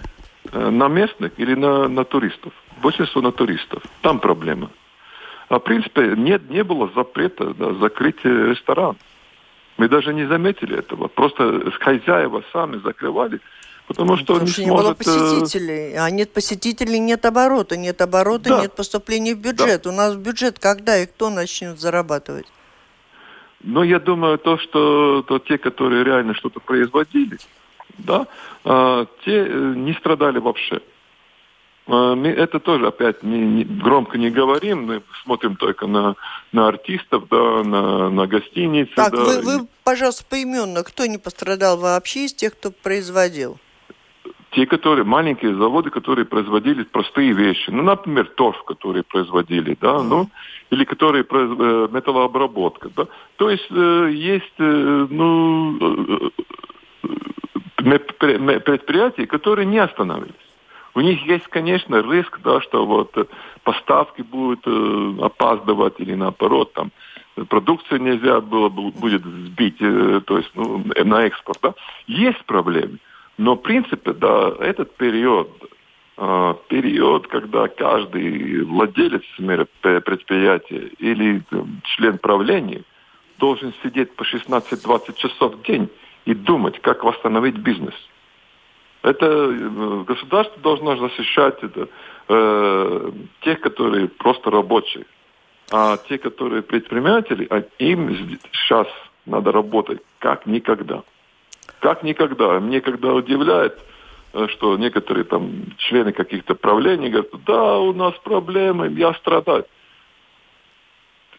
На 0.54 0.88
местных 0.88 1.34
или 1.38 1.54
на, 1.54 1.88
на 1.88 2.06
туристов? 2.06 2.54
Большинство 2.82 3.22
на 3.22 3.32
туристов. 3.32 3.84
Там 4.02 4.20
проблема. 4.20 4.72
А 5.50 5.60
в 5.60 5.64
принципе 5.64 6.14
нет, 6.16 6.50
не 6.50 6.64
было 6.64 6.90
запрета 6.96 7.54
да, 7.54 7.74
закрыть 7.74 8.24
ресторан. 8.24 8.96
Мы 9.80 9.88
даже 9.88 10.14
не 10.14 10.28
заметили 10.28 10.78
этого. 10.78 11.08
Просто 11.08 11.72
хозяева 11.80 12.44
сами 12.52 12.82
закрывали, 12.84 13.40
потому 13.88 14.18
что 14.18 14.26
потому 14.26 14.46
не 14.46 14.52
что 14.52 14.64
сможет... 14.64 14.76
не 14.76 14.84
было 14.84 14.92
э, 14.92 14.96
посетителей. 14.96 15.96
А 15.96 16.10
нет 16.12 16.34
посетителей, 16.34 17.00
нет 17.00 17.26
оборота. 17.26 17.78
Нет 17.78 18.02
оборота, 18.02 18.50
да. 18.50 18.62
нет 18.62 18.76
поступления 18.76 19.36
в 19.36 19.40
бюджет. 19.40 19.84
Да. 19.84 19.90
У 19.90 19.94
нас 19.94 20.16
бюджет 20.18 20.60
когда 20.60 20.98
и 20.98 21.06
кто 21.06 21.30
начнет 21.30 21.80
зарабатывать? 21.80 22.48
Ну, 23.64 23.84
я 23.84 24.00
думаю, 24.00 24.38
то, 24.38 24.58
что 24.58 25.24
то 25.26 25.40
те, 25.40 25.58
которые 25.58 26.04
реально 26.04 26.34
что-то 26.34 26.60
производили, 26.60 27.38
да, 28.00 28.28
а, 28.66 29.06
те 29.24 29.46
э, 29.48 29.74
не 29.78 29.94
страдали 29.94 30.40
вообще. 30.40 30.82
А, 31.90 32.16
это 32.24 32.60
тоже 32.60 32.88
опять 32.88 33.24
не, 33.24 33.40
не, 33.40 33.64
громко 33.64 34.18
не 34.18 34.30
говорим, 34.30 34.86
мы 34.86 35.02
смотрим 35.24 35.56
только 35.56 35.88
на, 35.88 36.16
на 36.52 36.68
артистов, 36.68 37.28
да, 37.30 37.64
на, 37.64 38.10
на 38.10 38.28
гостиницы. 38.28 38.92
Так, 38.96 39.12
да. 39.12 39.24
вы, 39.24 39.42
вы, 39.42 39.68
пожалуйста, 39.84 40.24
поименно, 40.30 40.84
кто 40.84 41.08
не 41.08 41.18
пострадал 41.18 41.78
вообще 41.78 42.26
из 42.26 42.34
тех, 42.34 42.54
кто 42.54 42.72
производил? 42.72 43.58
Те, 44.52 44.66
которые, 44.66 45.04
маленькие 45.04 45.56
заводы, 45.56 45.90
которые 45.90 46.26
производили 46.26 46.84
простые 46.84 47.34
вещи. 47.34 47.70
Ну, 47.70 47.84
например, 47.84 48.32
торф, 48.36 48.64
которые 48.64 49.04
производили, 49.04 49.78
да, 49.80 49.98
mm. 49.98 50.04
ну, 50.04 50.30
или 50.72 50.84
которые 50.86 51.24
э, 51.28 51.88
металлообработка, 51.92 52.90
да. 52.96 53.08
То 53.38 53.50
есть 53.50 53.68
э, 53.70 54.10
есть, 54.12 54.54
э, 54.58 55.08
ну, 55.10 56.32
предприятия, 57.76 59.28
которые 59.28 59.66
не 59.66 59.78
остановились. 59.80 60.49
У 60.96 61.02
них 61.02 61.26
есть, 61.26 61.48
конечно, 61.48 62.02
риск, 62.02 62.40
да, 62.44 62.62
что 62.62 62.86
вот 62.86 63.16
э, 63.18 63.26
поставки 63.64 64.22
будут 64.22 64.62
э, 64.66 65.16
опаздывать 65.22 66.00
или 66.00 66.16
наоборот, 66.16 66.74
там, 66.74 66.92
продукцию 67.48 68.02
нельзя 68.02 68.42
было 68.42 68.70
будет 68.70 69.24
сбить, 69.24 69.78
э, 69.80 70.22
то 70.26 70.38
есть 70.38 70.50
ну, 70.56 70.84
на 71.04 71.24
экспорт. 71.24 71.60
Да. 71.62 71.74
Есть 72.08 72.44
проблемы. 72.46 72.98
Но, 73.38 73.56
в 73.56 73.62
принципе, 73.62 74.14
да, 74.14 74.52
этот 74.60 74.96
период, 74.96 75.50
э, 76.18 76.56
период, 76.68 77.28
когда 77.28 77.68
каждый 77.68 78.64
владелец 78.64 79.24
предприятия 79.38 80.90
или 80.98 81.44
э, 81.52 81.64
член 81.84 82.18
правления 82.18 82.84
должен 83.38 83.74
сидеть 83.84 84.16
по 84.16 84.24
16-20 84.24 85.16
часов 85.16 85.56
в 85.56 85.62
день 85.62 85.90
и 86.26 86.34
думать, 86.34 86.82
как 86.82 87.04
восстановить 87.04 87.58
бизнес– 87.58 87.96
это 89.02 89.26
э, 89.26 90.04
государство 90.06 90.60
должно 90.62 90.98
защищать 90.98 91.64
это, 91.64 91.88
э, 92.28 93.12
тех, 93.42 93.62
которые 93.62 94.08
просто 94.10 94.52
рабочие. 94.52 95.06
А 95.72 95.98
те, 95.98 96.18
которые 96.18 96.64
предприниматели, 96.64 97.48
а 97.50 97.64
им 97.78 98.40
сейчас 98.52 98.88
надо 99.26 99.52
работать 99.52 100.02
как 100.20 100.46
никогда. 100.46 101.04
Как 101.80 102.04
никогда. 102.04 102.60
Мне 102.60 102.82
когда 102.82 103.14
удивляет, 103.14 103.80
э, 104.34 104.48
что 104.50 104.78
некоторые 104.78 105.24
там 105.24 105.66
члены 105.78 106.12
каких-то 106.12 106.56
правлений 106.56 107.10
говорят, 107.10 107.32
да, 107.46 107.80
у 107.80 107.94
нас 107.94 108.14
проблемы, 108.24 108.90
я 108.90 109.14
страдаю. 109.14 109.66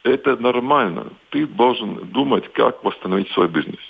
Это 0.03 0.37
нормально. 0.37 1.09
Ты 1.29 1.47
должен 1.47 2.09
думать, 2.09 2.51
как 2.53 2.83
восстановить 2.83 3.31
свой 3.33 3.49
бизнес. 3.49 3.81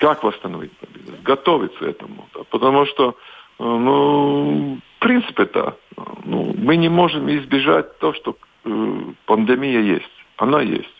Как 0.00 0.24
восстановить 0.24 0.72
бизнес? 0.94 1.20
Готовиться 1.22 1.84
этому. 1.84 2.26
Да? 2.34 2.40
Потому 2.50 2.86
что, 2.86 3.10
э, 3.10 3.62
ну, 3.62 4.80
в 4.96 4.98
принципе-то, 4.98 5.76
ну, 6.24 6.54
мы 6.56 6.76
не 6.76 6.88
можем 6.88 7.28
избежать 7.28 7.98
то, 7.98 8.14
что 8.14 8.34
э, 8.64 9.02
пандемия 9.26 9.80
есть. 9.80 10.10
Она 10.38 10.62
есть. 10.62 10.94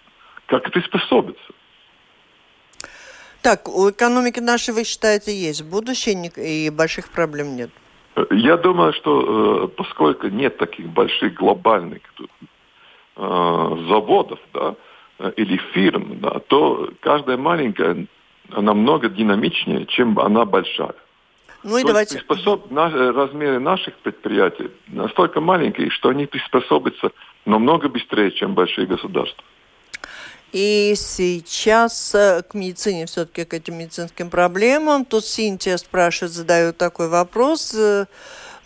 Как 0.46 0.70
приспособиться? 0.70 1.52
Так, 3.40 3.68
у 3.68 3.90
экономики 3.90 4.38
нашей, 4.40 4.74
вы 4.74 4.84
считаете, 4.84 5.32
есть 5.32 5.64
будущее 5.64 6.30
и 6.36 6.68
больших 6.68 7.10
проблем 7.10 7.56
нет? 7.56 7.70
Э, 8.16 8.26
я 8.32 8.58
думаю, 8.58 8.92
что 8.92 9.64
э, 9.64 9.68
поскольку 9.68 10.26
нет 10.28 10.58
таких 10.58 10.88
больших 10.90 11.34
глобальных 11.34 12.02
заводов, 13.16 14.38
да, 14.54 14.76
или 15.36 15.58
фирм, 15.74 16.20
да, 16.20 16.38
то 16.48 16.90
каждая 17.00 17.36
маленькая 17.36 18.06
намного 18.56 19.08
динамичнее, 19.08 19.86
чем 19.86 20.18
она 20.18 20.44
большая. 20.44 20.94
Ну 21.62 21.78
и 21.78 21.82
То 21.82 21.88
давайте... 21.88 22.18
Приспособ... 22.18 22.72
Размеры 22.72 23.58
наших 23.58 23.94
предприятий 23.96 24.70
настолько 24.88 25.40
маленькие, 25.40 25.90
что 25.90 26.08
они 26.08 26.26
приспособятся 26.26 27.12
намного 27.44 27.88
быстрее, 27.88 28.30
чем 28.30 28.54
большие 28.54 28.86
государства. 28.86 29.44
И 30.52 30.94
сейчас 30.96 32.12
э, 32.14 32.42
к 32.42 32.54
медицине, 32.54 33.06
все-таки 33.06 33.44
к 33.44 33.54
этим 33.54 33.78
медицинским 33.78 34.30
проблемам. 34.30 35.04
Тут 35.04 35.24
Синтия 35.24 35.76
спрашивает, 35.76 36.32
задает 36.32 36.76
такой 36.76 37.08
вопрос. 37.08 37.72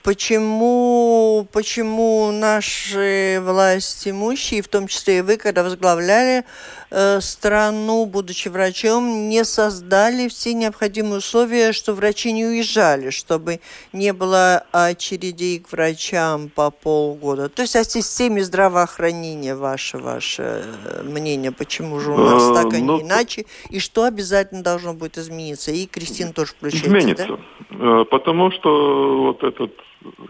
Э, 0.05 0.15
Почему, 0.15 1.49
почему 1.53 2.31
наши 2.31 3.41
власти 3.43 4.11
имущие, 4.11 4.63
в 4.63 4.69
том 4.69 4.87
числе 4.87 5.19
и 5.19 5.23
вы, 5.23 5.39
когда 5.39 5.63
возглавляли 5.63 6.45
э, 6.91 7.21
страну, 7.21 8.05
будучи 8.07 8.49
врачом, 8.49 9.29
не 9.29 9.45
создали 9.45 10.29
все 10.29 10.53
необходимые 10.53 11.19
условия, 11.19 11.73
что 11.73 11.95
врачи 11.95 12.33
не 12.33 12.45
уезжали, 12.45 13.11
чтобы 13.11 13.61
не 13.93 14.13
было 14.13 14.65
очередей 14.73 15.59
к 15.59 15.73
врачам 15.73 16.51
по 16.51 16.71
полгода? 16.71 17.49
То 17.49 17.63
есть 17.63 17.77
о 17.77 17.85
системе 17.85 18.45
здравоохранения 18.45 19.55
ваше, 19.55 19.99
ваше 19.99 20.65
э, 20.85 21.03
мнение, 21.03 21.51
почему 21.51 21.99
же 21.99 22.13
у 22.13 22.19
нас 22.19 22.43
а, 22.51 22.55
так, 22.55 22.75
а 22.75 22.77
не 22.77 22.83
ну, 22.83 23.01
иначе, 23.01 23.47
и 23.71 23.81
что 23.81 24.05
обязательно 24.05 24.63
должно 24.63 24.93
будет 24.93 25.17
измениться? 25.17 25.71
И 25.71 25.87
Кристина 25.87 26.33
тоже 26.33 26.53
включается, 26.53 26.89
Изменится, 26.89 27.27
да? 27.27 28.03
Э, 28.03 28.05
потому 28.05 28.51
что 28.51 29.23
вот 29.25 29.43
этот 29.43 29.73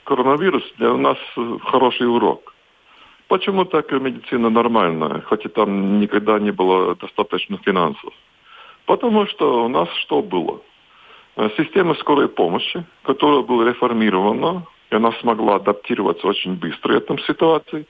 коронавирус 0.05 0.63
для 0.79 0.95
нас 0.95 1.19
хороший 1.65 2.09
урок. 2.09 2.55
Почему 3.29 3.65
так 3.65 3.91
медицина 3.93 4.51
нормальная, 4.51 5.23
хоть 5.23 5.47
и 5.47 5.49
там 5.49 6.01
никогда 6.01 6.39
не 6.39 6.51
было 6.53 6.95
достаточно 6.95 7.59
финансов? 7.59 8.13
Потому 8.87 9.27
что 9.27 9.65
у 9.65 9.69
нас 9.69 9.89
что 10.03 10.23
было? 10.23 10.61
Э, 11.37 11.49
система 11.57 11.95
скорой 11.95 12.29
помощи, 12.29 12.85
которая 13.03 13.43
была 13.43 13.65
реформирована, 13.69 14.67
и 14.91 14.95
она 14.95 15.13
смогла 15.21 15.57
адаптироваться 15.57 16.27
очень 16.27 16.55
быстро 16.55 16.93
в 16.93 16.97
этом 16.97 17.19
ситуации. 17.21 17.87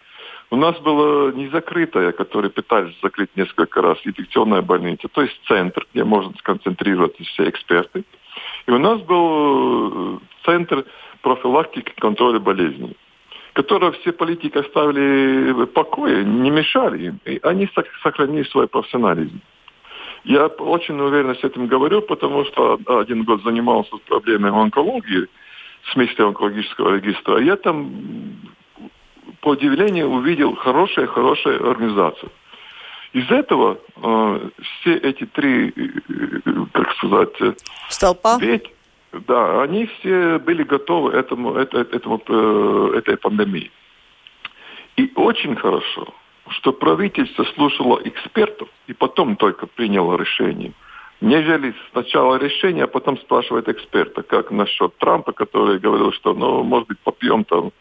У 0.50 0.56
нас 0.56 0.78
была 0.78 1.32
не 1.32 1.48
закрытая, 1.48 2.12
которую 2.12 2.52
пытались 2.52 2.94
закрыть 3.02 3.30
несколько 3.36 3.82
раз, 3.82 3.98
инфекционная 4.04 4.62
больница, 4.62 5.08
то 5.08 5.22
есть 5.22 5.38
центр, 5.48 5.86
где 5.92 6.04
можно 6.04 6.32
сконцентрироваться 6.38 7.22
все 7.24 7.48
эксперты. 7.48 8.04
И 8.66 8.70
у 8.70 8.78
нас 8.78 9.00
был 9.00 10.16
э, 10.16 10.18
центр 10.44 10.84
профилактики 11.24 11.92
контроля 11.98 12.38
болезней, 12.38 12.96
которые 13.54 13.92
все 13.92 14.12
политики 14.12 14.58
оставили 14.58 15.52
в 15.52 15.66
покое, 15.66 16.22
не 16.22 16.50
мешали 16.50 17.06
им, 17.06 17.20
и 17.24 17.40
они 17.42 17.68
сохранили 18.02 18.44
свой 18.44 18.68
профессионализм. 18.68 19.40
Я 20.24 20.46
очень 20.46 21.00
уверенно 21.00 21.34
с 21.34 21.42
этим 21.42 21.66
говорю, 21.66 22.02
потому 22.02 22.44
что 22.44 22.78
один 22.86 23.24
год 23.24 23.42
занимался 23.42 23.96
проблемой 24.06 24.50
онкологии, 24.50 25.26
в 25.82 25.92
смысле 25.92 26.26
онкологического 26.26 26.96
регистра. 26.96 27.40
Я 27.40 27.56
там, 27.56 27.90
по 29.40 29.48
удивлению, 29.48 30.08
увидел 30.08 30.54
хорошую-хорошую 30.56 31.70
организацию. 31.70 32.30
Из 33.14 33.30
этого 33.30 33.78
э, 33.96 34.48
все 34.62 34.96
эти 34.96 35.24
три, 35.24 35.68
э, 35.68 35.72
э 36.44 36.66
как 36.72 36.92
сказать... 36.96 37.40
Э, 37.40 37.52
Столпа? 37.88 38.38
Ведь, 38.40 38.73
да, 39.26 39.62
они 39.62 39.86
все 39.86 40.38
были 40.38 40.62
готовы 40.62 41.12
этому, 41.12 41.54
это, 41.54 41.78
этому, 41.80 42.20
э, 42.26 42.98
этой 42.98 43.16
пандемии. 43.16 43.70
И 44.96 45.10
очень 45.16 45.56
хорошо, 45.56 46.14
что 46.48 46.72
правительство 46.72 47.44
слушало 47.54 48.00
экспертов 48.04 48.68
и 48.86 48.92
потом 48.92 49.36
только 49.36 49.66
приняло 49.66 50.16
решение. 50.16 50.72
Нежели 51.20 51.74
сначала 51.92 52.36
решение, 52.36 52.84
а 52.84 52.88
потом 52.88 53.18
спрашивает 53.18 53.68
эксперта, 53.68 54.22
как 54.22 54.50
насчет 54.50 54.96
Трампа, 54.98 55.32
который 55.32 55.78
говорил, 55.78 56.12
что, 56.12 56.34
ну, 56.34 56.62
может 56.62 56.88
быть, 56.88 56.98
попьем 57.00 57.44
там 57.44 57.72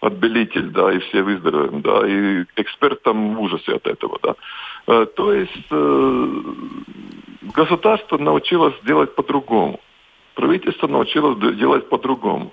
отбелитель, 0.00 0.70
да, 0.70 0.92
и 0.92 0.98
все 0.98 1.22
выздоровеем, 1.22 1.80
да, 1.80 2.06
и 2.06 2.44
эксперт 2.56 3.02
там 3.02 3.34
в 3.34 3.40
ужасе 3.40 3.74
от 3.74 3.86
этого, 3.86 4.18
да. 4.22 4.34
Э, 4.86 5.06
то 5.06 5.32
есть 5.32 5.66
э, 5.70 6.42
государство 7.54 8.18
научилось 8.18 8.74
делать 8.84 9.14
по-другому 9.14 9.80
правительство 10.36 10.86
научилось 10.86 11.56
делать 11.56 11.88
по-другому. 11.88 12.52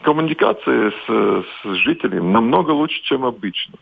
Коммуникация 0.00 0.90
с, 0.90 1.44
с 1.62 1.74
жителями 1.84 2.32
намного 2.32 2.70
лучше, 2.70 3.02
чем 3.02 3.24
обычно. 3.24 3.74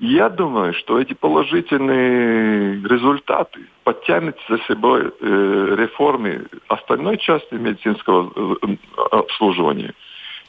Я 0.00 0.28
думаю, 0.30 0.74
что 0.74 0.98
эти 0.98 1.12
положительные 1.12 2.82
результаты 2.82 3.60
подтянут 3.84 4.36
за 4.48 4.58
собой 4.66 5.12
э, 5.20 5.74
реформы 5.78 6.46
остальной 6.66 7.18
части 7.18 7.54
медицинского 7.54 8.32
э, 8.34 8.76
обслуживания. 9.12 9.94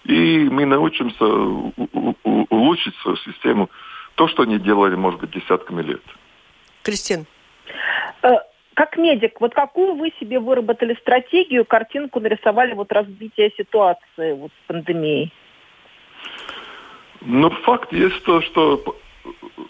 И 0.05 0.49
мы 0.49 0.65
научимся 0.65 1.25
улучшить 2.23 2.95
свою 2.97 3.17
систему, 3.17 3.69
то, 4.15 4.27
что 4.27 4.43
они 4.43 4.57
делали, 4.59 4.95
может 4.95 5.19
быть, 5.19 5.31
десятками 5.31 5.81
лет. 5.83 6.01
Кристин. 6.81 7.25
Э, 8.73 8.75
как 8.75 8.97
медик, 8.97 9.39
вот 9.41 9.53
какую 9.53 9.95
вы 9.95 10.12
себе 10.19 10.39
выработали 10.39 10.95
стратегию, 11.01 11.65
картинку 11.65 12.19
нарисовали 12.19 12.73
вот 12.73 12.91
разбитие 12.91 13.51
ситуации 13.57 14.33
вот 14.33 14.51
с 14.51 14.67
пандемией? 14.67 15.31
Ну, 17.21 17.49
факт 17.49 17.93
есть 17.93 18.23
то, 18.23 18.41
что 18.41 18.83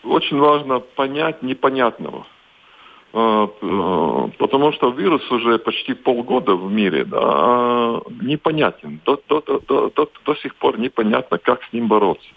очень 0.04 0.40
важно 0.40 0.80
понять 0.80 1.44
непонятного. 1.44 2.26
А, 3.16 3.48
а, 3.62 4.30
потому 4.40 4.72
что 4.74 4.90
вирус 4.90 5.30
уже 5.32 5.60
почти 5.60 5.94
полгода 5.94 6.56
в 6.56 6.72
мире, 6.72 7.06
да, 7.06 8.02
непонятен. 8.22 9.00
До, 9.06 9.22
до, 9.28 9.42
до, 9.42 9.90
до, 9.90 10.10
до, 10.26 10.36
сих 10.36 10.56
пор 10.56 10.80
непонятно, 10.80 11.38
как 11.38 11.64
с 11.64 11.74
ним 11.74 11.88
бороться. 11.88 12.28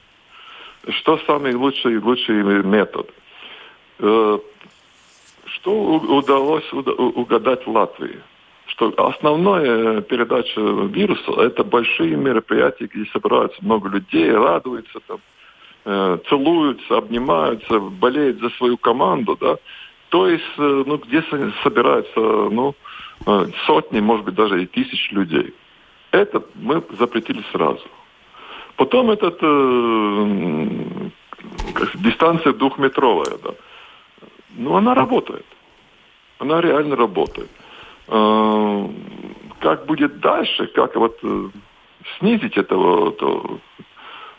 Что 0.89 1.19
самый 1.27 1.55
лучший, 1.55 1.99
лучший 1.99 2.43
метод. 2.63 3.11
Э, 5.67 5.69
что 5.69 5.73
удалось 5.73 6.73
угадать 6.73 7.67
Латвии? 7.67 8.21
Что 8.67 8.93
основная 8.97 10.01
передача 10.03 10.61
вируса– 10.61 11.33
это 11.39 11.65
большие 11.65 12.17
мероприятия, 12.17 12.87
где 12.87 13.05
собираются 13.13 13.65
много 13.65 13.89
людей, 13.89 14.31
радуются, 14.33 15.01
там, 15.07 15.19
э, 15.85 16.19
целуются, 16.29 16.99
обнимаются, 16.99 17.79
болеют 17.79 18.41
за 18.41 18.51
свою 18.51 18.77
команду, 18.77 19.37
да. 19.41 19.57
То 20.09 20.29
есть, 20.29 20.45
э, 20.59 20.85
ну, 20.87 20.99
где 20.99 21.23
собираются, 21.63 22.21
ну, 22.21 22.75
э, 23.27 23.47
сотни, 23.67 24.01
может 24.01 24.25
быть, 24.25 24.35
даже 24.35 24.63
и 24.63 24.67
тысяч 24.67 25.13
людей. 25.13 25.55
Это 26.11 26.43
мы 26.55 26.83
запретили 26.99 27.43
сразу. 27.53 27.83
Потом 28.77 29.11
этот 29.11 29.39
э, 29.43 31.11
дистанция 31.95 32.53
двухметровая, 32.53 33.39
да. 33.43 33.51
Ну, 34.57 34.75
она 34.75 34.95
работает. 34.95 35.45
Она 36.39 36.61
реально 36.61 36.97
работает. 36.97 37.51
А, 38.09 38.91
как 39.61 39.87
будет 39.87 40.21
дальше, 40.21 40.67
как 40.69 40.95
вот 40.97 41.19
э, 41.23 41.49
снизить 42.19 42.57
этого 42.57 43.13
то, 43.13 43.59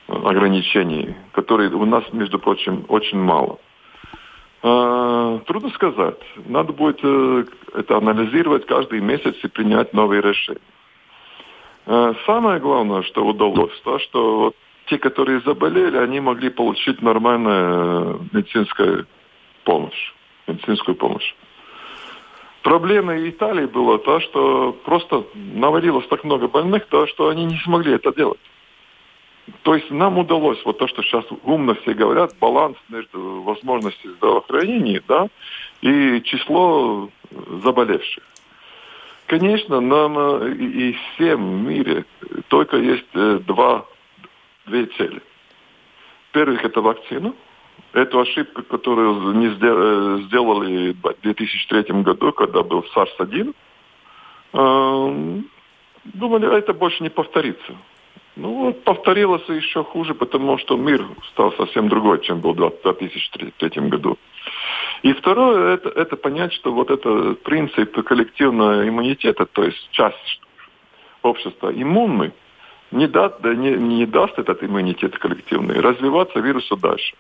ограничений, 0.08 1.16
которые 1.34 1.70
у 1.72 1.86
нас, 1.86 2.04
между 2.14 2.40
прочим, 2.40 2.86
очень 2.88 3.20
мало. 3.20 3.60
Трудно 4.62 5.70
сказать. 5.76 6.18
Надо 6.48 6.74
будет 6.74 7.00
э, 7.04 7.46
это 7.76 7.98
анализировать 7.98 8.66
каждый 8.66 9.02
месяц 9.02 9.36
и 9.44 9.48
принять 9.48 9.94
новые 9.94 10.22
решения. 10.22 10.62
Самое 12.26 12.60
главное, 12.60 13.02
что 13.04 13.26
удалось, 13.26 13.72
то, 13.86 13.98
что 14.00 14.54
те, 14.88 14.98
которые 14.98 15.40
заболели, 15.42 15.96
они 15.96 16.20
могли 16.20 16.50
получить 16.50 17.02
нормальную 17.02 18.28
медицинскую 18.34 19.08
помощь 19.64 20.12
медицинскую 20.48 20.96
помощь. 20.96 21.34
Проблема 22.68 23.18
Италии 23.18 23.66
была 23.66 23.98
то, 23.98 24.20
что 24.20 24.74
просто 24.84 25.24
навалилось 25.34 26.06
так 26.08 26.26
много 26.26 26.50
больных, 26.50 26.86
то, 26.88 27.08
что 27.08 27.30
они 27.30 27.46
не 27.46 27.58
смогли 27.60 27.94
это 27.94 28.14
делать. 28.14 28.42
То 29.62 29.76
есть 29.76 29.90
нам 29.90 30.18
удалось, 30.18 30.60
вот 30.66 30.78
то, 30.78 30.86
что 30.86 31.02
сейчас 31.02 31.24
умно 31.44 31.76
все 31.76 31.94
говорят, 31.94 32.36
баланс 32.42 32.76
между 32.90 33.42
возможностью 33.44 34.12
здравоохранения 34.16 35.02
да, 35.08 35.30
и 35.80 36.22
число 36.24 37.10
заболевших. 37.64 38.26
Конечно, 39.28 39.80
нам 39.80 40.20
э, 40.20 40.52
и 40.56 40.92
всем 40.92 41.60
в 41.60 41.70
мире 41.70 42.04
только 42.50 42.76
есть 42.76 43.08
э, 43.14 43.40
два, 43.48 43.86
две 44.66 44.88
цели. 44.88 45.22
Первых 46.34 46.66
это 46.66 46.82
вакцину– 46.82 47.34
Эту 47.94 48.20
ошибку, 48.20 48.64
которую 48.64 49.34
не 49.34 49.48
э, 49.48 50.20
сделали 50.28 50.94
в 50.94 51.22
2003 51.22 52.02
году, 52.04 52.32
когда 52.32 52.62
был 52.62 52.86
SARS-1, 52.96 53.56
э, 54.54 55.42
думали, 56.04 56.58
это 56.58 56.74
больше 56.74 57.04
не 57.04 57.10
повторится. 57.10 57.76
Ну 58.38 58.54
вот 58.54 58.84
повторилось 58.84 59.48
еще 59.50 59.84
хуже, 59.84 60.14
потому 60.14 60.60
что 60.60 60.78
мир 60.78 61.04
стал 61.32 61.54
совсем 61.54 61.90
другой, 61.90 62.22
чем 62.22 62.40
был 62.40 62.54
в 62.54 62.82
2003 62.84 63.90
году. 63.90 64.18
И 65.02 65.14
второе, 65.14 65.74
это, 65.74 65.90
это 65.90 66.16
понять, 66.18 66.54
что 66.54 66.72
вот 66.72 66.92
этот 66.92 67.42
принцип 67.42 68.04
коллективного 68.06 68.88
иммунитета, 68.88 69.48
то 69.48 69.64
есть 69.64 69.90
часть 69.92 70.42
общества 71.24 71.72
иммунный, 71.74 72.32
не, 72.92 73.08
даст, 73.08 73.44
не, 73.44 73.72
не 73.72 74.06
даст 74.06 74.38
этот 74.38 74.64
иммунитет 74.64 75.18
коллективный 75.18 75.80
развиваться 75.80 76.40
вирусу 76.40 76.78
дальше. 76.78 77.16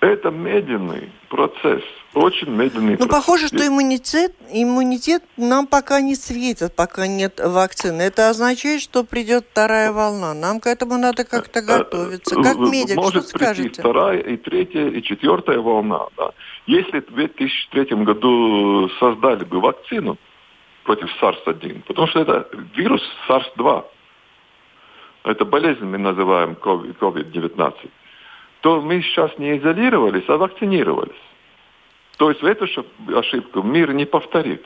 Это 0.00 0.30
медленный 0.30 1.12
процесс, 1.28 1.82
очень 2.14 2.48
медленный 2.48 2.92
ну, 2.92 3.06
процесс. 3.06 3.14
похоже, 3.14 3.48
что 3.48 3.66
иммунитет, 3.66 4.34
иммунитет 4.50 5.22
нам 5.36 5.66
пока 5.66 6.00
не 6.00 6.14
светит, 6.14 6.74
пока 6.74 7.06
нет 7.06 7.38
вакцины. 7.38 8.00
Это 8.00 8.30
означает, 8.30 8.80
что 8.80 9.04
придет 9.04 9.44
вторая 9.50 9.92
волна. 9.92 10.32
Нам 10.32 10.60
к 10.60 10.66
этому 10.68 10.96
надо 10.96 11.24
как-то 11.24 11.60
э, 11.60 11.62
готовиться. 11.62 12.34
Как 12.34 12.56
медик, 12.58 12.96
Может 12.96 13.28
что 13.28 13.36
скажете? 13.36 13.62
прийти 13.62 13.80
вторая, 13.82 14.20
и 14.20 14.36
третья, 14.38 14.88
и 14.88 15.02
четвертая 15.02 15.58
волна. 15.58 16.06
Да. 16.16 16.30
Если 16.66 17.00
в 17.00 17.14
2003 17.14 17.96
году 18.04 18.88
создали 18.98 19.44
бы 19.44 19.60
вакцину 19.60 20.16
против 20.84 21.10
SARS-1, 21.20 21.82
потому 21.86 22.06
что 22.08 22.20
это 22.20 22.48
вирус 22.74 23.02
SARS-2, 23.28 23.84
это 25.24 25.44
болезнь 25.44 25.84
мы 25.84 25.98
называем 25.98 26.56
COVID-19, 26.58 27.90
то 28.60 28.80
мы 28.80 29.02
сейчас 29.02 29.36
не 29.38 29.58
изолировались, 29.58 30.24
а 30.28 30.36
вакцинировались. 30.36 31.20
То 32.18 32.30
есть 32.30 32.42
эту 32.42 32.66
ошибку 33.14 33.62
мир 33.62 33.92
не 33.92 34.04
повторит. 34.04 34.64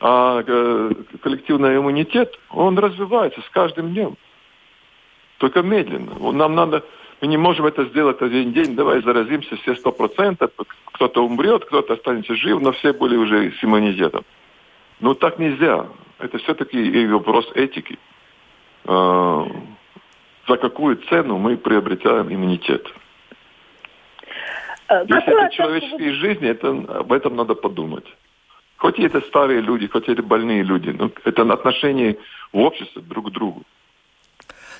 А 0.00 0.44
э, 0.46 0.92
коллективный 1.22 1.76
иммунитет, 1.76 2.38
он 2.50 2.78
развивается 2.78 3.40
с 3.40 3.48
каждым 3.50 3.92
днем. 3.92 4.16
Только 5.38 5.62
медленно. 5.62 6.12
Нам 6.32 6.54
надо, 6.54 6.84
мы 7.20 7.28
не 7.28 7.36
можем 7.36 7.66
это 7.66 7.84
сделать 7.86 8.22
один 8.22 8.52
день, 8.52 8.76
давай 8.76 9.02
заразимся 9.02 9.56
все 9.56 9.74
сто 9.74 9.90
процентов, 9.90 10.52
кто-то 10.92 11.24
умрет, 11.24 11.64
кто-то 11.64 11.94
останется 11.94 12.34
жив, 12.34 12.60
но 12.60 12.72
все 12.72 12.92
были 12.92 13.16
уже 13.16 13.52
с 13.52 13.64
иммунитетом. 13.64 14.24
Ну 15.00 15.14
так 15.14 15.38
нельзя. 15.38 15.86
Это 16.18 16.38
все-таки 16.38 17.06
вопрос 17.06 17.50
этики. 17.54 17.98
За 20.48 20.56
какую 20.56 20.96
цену 21.08 21.38
мы 21.38 21.56
приобретаем 21.56 22.32
иммунитет. 22.32 22.86
Если 24.88 25.44
это 25.44 25.54
человеческие 25.54 26.12
жизни, 26.14 26.48
это, 26.48 26.68
об 26.68 27.12
этом 27.12 27.34
надо 27.34 27.54
подумать. 27.54 28.04
Хоть 28.76 28.98
и 28.98 29.02
это 29.04 29.20
старые 29.22 29.60
люди, 29.60 29.88
хоть 29.88 30.08
и 30.08 30.12
это 30.12 30.22
больные 30.22 30.62
люди, 30.62 30.90
но 30.90 31.10
это 31.24 31.42
отношение 31.52 32.18
в 32.52 32.58
обществе 32.58 33.02
друг 33.02 33.30
к 33.30 33.32
другу. 33.32 33.62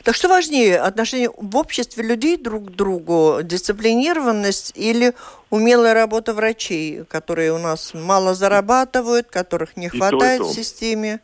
Так 0.05 0.15
что 0.15 0.29
важнее, 0.29 0.79
отношение 0.79 1.31
в 1.37 1.57
обществе 1.57 2.05
людей 2.05 2.37
друг 2.37 2.67
к 2.67 2.71
другу, 2.71 3.39
дисциплинированность 3.43 4.73
или 4.77 5.15
умелая 5.51 5.95
работа 5.95 6.35
врачей, 6.35 7.05
которые 7.05 7.53
у 7.53 7.59
нас 7.59 7.93
мало 7.95 8.35
зарабатывают, 8.35 9.27
которых 9.29 9.77
не 9.77 9.89
хватает 9.89 10.13
и 10.13 10.19
то, 10.19 10.35
и 10.35 10.39
то. 10.39 10.45
в 10.45 10.53
системе? 10.53 11.21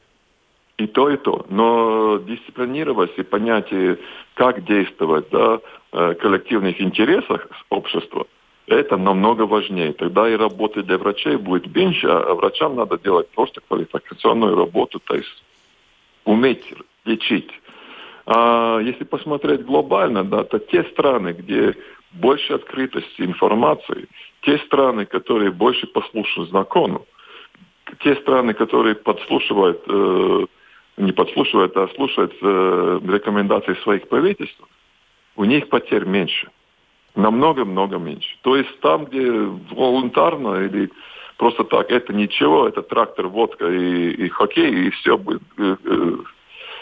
И 0.79 0.87
то, 0.87 1.11
и 1.11 1.17
то. 1.17 1.47
Но 1.49 2.19
дисциплинировать 2.19 3.13
и 3.19 3.23
понятие, 3.23 3.99
как 4.35 4.65
действовать 4.65 5.29
да, 5.31 5.61
в 5.93 6.15
коллективных 6.15 6.81
интересах 6.81 7.47
общества, 7.69 8.27
это 8.67 8.97
намного 8.97 9.43
важнее. 9.43 9.93
Тогда 9.93 10.29
и 10.29 10.37
работы 10.37 10.83
для 10.83 10.99
врачей 10.99 11.37
будет 11.37 11.75
меньше, 11.75 12.07
а 12.07 12.35
врачам 12.35 12.77
надо 12.77 12.99
делать 12.99 13.29
просто 13.31 13.61
квалификационную 13.69 14.57
работу, 14.57 14.99
то 15.01 15.15
есть 15.15 15.45
уметь 16.25 16.65
лечить. 17.05 17.51
А 18.27 18.79
если 18.79 19.05
посмотреть 19.05 19.65
глобально, 19.65 20.25
да, 20.25 20.45
то 20.45 20.59
те 20.59 20.85
страны, 20.85 21.33
где 21.33 21.75
больше 22.13 22.55
открытости 22.55 23.23
информации, 23.23 24.09
те 24.43 24.59
страны, 24.59 25.07
которые 25.07 25.51
больше 25.51 25.87
послушны 25.87 26.47
закону, 26.47 27.07
те 28.01 28.15
страны, 28.17 28.55
которые 28.55 28.95
подслушивают 28.95 29.83
э, 29.87 30.47
не 30.97 31.13
подслушивают, 31.13 31.77
а 31.77 31.89
слушают 31.95 32.33
э, 32.41 33.01
рекомендации 33.09 33.75
своих 33.83 34.09
правительств, 34.09 34.61
у 35.37 35.45
них 35.45 35.69
потерь 35.69 36.05
меньше. 36.05 36.49
Намного-много 37.15 37.99
меньше. 37.99 38.37
То 38.43 38.57
есть 38.57 38.81
там, 38.81 39.05
где 39.05 39.31
волонтарно 39.31 40.65
или 40.65 40.91
просто 41.37 41.65
так, 41.65 41.91
это 41.91 42.13
ничего, 42.13 42.69
это 42.69 42.83
трактор, 42.83 43.27
водка 43.27 43.67
и, 43.67 44.11
и 44.13 44.29
хоккей, 44.29 44.87
и 44.87 44.91
все 44.91 45.19
будет 45.19 45.43
э, 45.59 45.77
э, 45.85 46.17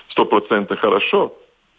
сто 0.09 0.25
процентов 0.25 0.79
хорошо, 0.79 1.37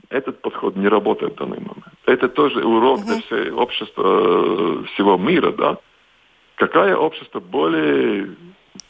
этот 0.09 0.41
подход 0.41 0.75
не 0.75 0.87
работает 0.87 1.33
в 1.33 1.37
данный 1.37 1.59
момент. 1.59 1.85
Это 2.05 2.27
тоже 2.27 2.63
урок 2.65 3.05
для 3.05 3.21
всего 3.21 3.61
общества, 3.61 4.03
э, 4.05 4.83
всего 4.93 5.17
мира, 5.17 5.51
да. 5.51 5.77
Какое 6.55 6.95
общество 6.95 7.39
более 7.39 8.35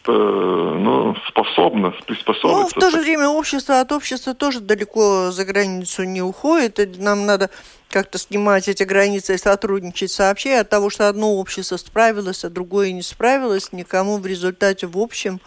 ну, 0.08 1.16
способна 1.28 1.92
приспособиться. 2.06 2.48
Ну, 2.48 2.68
в 2.68 2.74
то 2.74 2.90
же 2.90 3.00
время 3.00 3.30
общество 3.30 3.80
от 3.80 3.92
общества 3.92 4.34
тоже 4.34 4.60
далеко 4.60 5.32
за 5.32 5.46
границу 5.46 6.04
не 6.04 6.22
уходит. 6.22 6.80
И 6.80 6.86
нам 7.00 7.26
надо 7.26 7.50
как-то 7.90 8.18
снимать 8.18 8.68
эти 8.68 8.84
границы 8.84 9.36
и 9.36 9.38
сотрудничать 9.38 10.12
сообща. 10.12 10.60
От 10.60 10.70
того, 10.70 10.90
что 10.90 11.08
одно 11.08 11.36
общество 11.36 11.78
справилось, 11.78 12.44
а 12.44 12.50
другое 12.50 12.92
не 12.92 13.02
справилось, 13.02 13.74
никому 13.74 14.18
в 14.18 14.26
результате 14.26 14.88
в 14.88 14.98
общем 14.98 15.40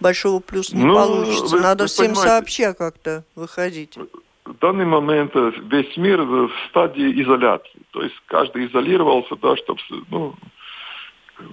большого 0.00 0.40
плюса 0.40 0.76
не 0.76 0.84
ну, 0.84 0.94
получится. 0.94 1.56
Вы, 1.56 1.62
надо 1.62 1.84
вы 1.84 1.88
всем 1.88 2.06
понимаете, 2.06 2.28
сообща 2.28 2.74
как-то 2.74 3.24
выходить. 3.34 3.96
В 4.44 4.58
данный 4.58 4.84
момент 4.84 5.32
весь 5.34 5.96
мир 5.96 6.22
в 6.22 6.50
стадии 6.68 7.22
изоляции. 7.22 7.80
То 7.92 8.02
есть 8.02 8.16
каждый 8.26 8.66
изолировался, 8.66 9.36
да, 9.36 9.56
чтобы 9.56 9.80
ну, 10.10 10.34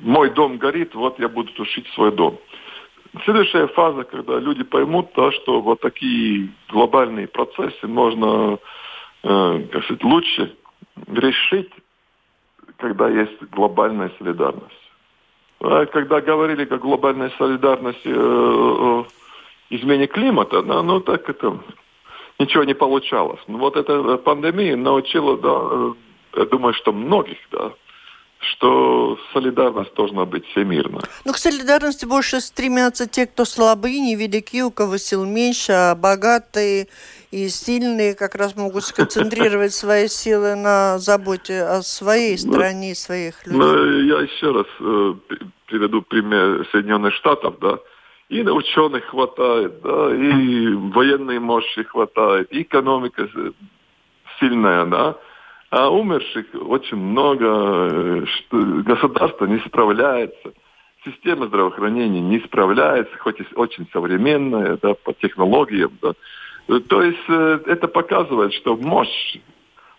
мой 0.01 0.29
дом 0.31 0.57
горит, 0.57 0.95
вот 0.95 1.19
я 1.19 1.29
буду 1.29 1.51
тушить 1.53 1.87
свой 1.93 2.11
дом. 2.11 2.37
Следующая 3.23 3.67
фаза, 3.67 4.03
когда 4.03 4.39
люди 4.39 4.63
поймут, 4.63 5.13
то, 5.13 5.31
что 5.31 5.61
вот 5.61 5.81
такие 5.81 6.49
глобальные 6.69 7.27
процессы 7.27 7.87
можно 7.87 8.59
э, 9.23 9.67
как 9.71 9.83
сказать, 9.83 10.03
лучше 10.03 10.55
решить, 11.07 11.71
когда 12.77 13.09
есть 13.09 13.41
глобальная 13.51 14.11
солидарность. 14.19 14.91
А 15.61 15.85
когда 15.87 16.21
говорили 16.21 16.65
о 16.65 16.77
глобальной 16.77 17.31
солидарности 17.37 18.07
э, 18.07 18.15
о 18.15 19.05
измене 19.69 20.07
климата, 20.07 20.61
да, 20.61 20.81
ну 20.81 20.99
так 21.01 21.29
это 21.29 21.59
ничего 22.39 22.63
не 22.63 22.73
получалось. 22.73 23.41
Ну, 23.47 23.57
вот 23.57 23.75
эта 23.75 24.17
пандемия 24.17 24.77
научила, 24.77 25.37
да, 25.37 25.59
э, 25.71 25.93
я 26.37 26.45
думаю, 26.45 26.73
что 26.73 26.93
многих, 26.93 27.37
да, 27.51 27.73
что 28.39 29.17
солидарность 29.33 29.93
должна 29.95 30.25
быть 30.25 30.45
всемирной. 30.47 31.01
Ну, 31.25 31.33
к 31.33 31.37
солидарности 31.37 32.05
больше 32.05 32.39
стремятся 32.39 33.07
те, 33.07 33.27
кто 33.27 33.43
слабые, 33.43 33.99
невелики, 33.99 34.61
у 34.61 34.71
кого 34.71 34.97
сил 34.97 35.25
меньше, 35.25 35.73
а 35.73 35.95
богатые 35.95 36.87
и 37.31 37.49
сильные 37.49 38.15
как 38.15 38.35
раз 38.35 38.55
могут 38.55 38.85
сконцентрировать 38.85 39.73
свои 39.73 40.07
силы 40.07 40.55
на 40.55 40.99
заботе 40.99 41.63
о 41.63 41.81
своей 41.81 42.37
ну, 42.45 42.53
стране 42.53 42.91
и 42.91 42.95
своих 42.95 43.45
людей. 43.45 43.59
Ну, 43.59 43.99
я 44.01 44.21
еще 44.21 44.51
раз 44.51 44.67
э, 44.79 45.13
приведу 45.67 46.01
пример 46.01 46.65
Соединенных 46.71 47.13
Штатов, 47.15 47.55
да. 47.59 47.79
И 48.29 48.43
на 48.43 48.53
ученых 48.53 49.05
хватает, 49.05 49.81
да, 49.81 50.15
и 50.15 50.67
военной 50.93 51.39
мощи 51.39 51.83
хватает, 51.83 52.47
и 52.53 52.61
экономика 52.61 53.27
сильная, 54.39 54.85
да 54.85 55.17
а 55.69 55.89
умерших 55.89 56.47
очень 56.53 56.97
много, 56.97 57.45
э, 57.45 58.25
государство 58.81 59.45
не 59.45 59.59
справляется, 59.59 60.53
система 61.05 61.47
здравоохранения 61.47 62.21
не 62.21 62.39
справляется, 62.39 63.15
хоть 63.19 63.39
и 63.39 63.45
очень 63.55 63.87
современная, 63.93 64.77
да, 64.81 64.95
по 64.95 65.13
технологиям. 65.13 65.91
Да. 66.01 66.13
То 66.87 67.03
есть 67.03 67.23
э, 67.27 67.59
это 67.67 67.87
показывает, 67.87 68.53
что 68.53 68.75
мощь 68.75 69.37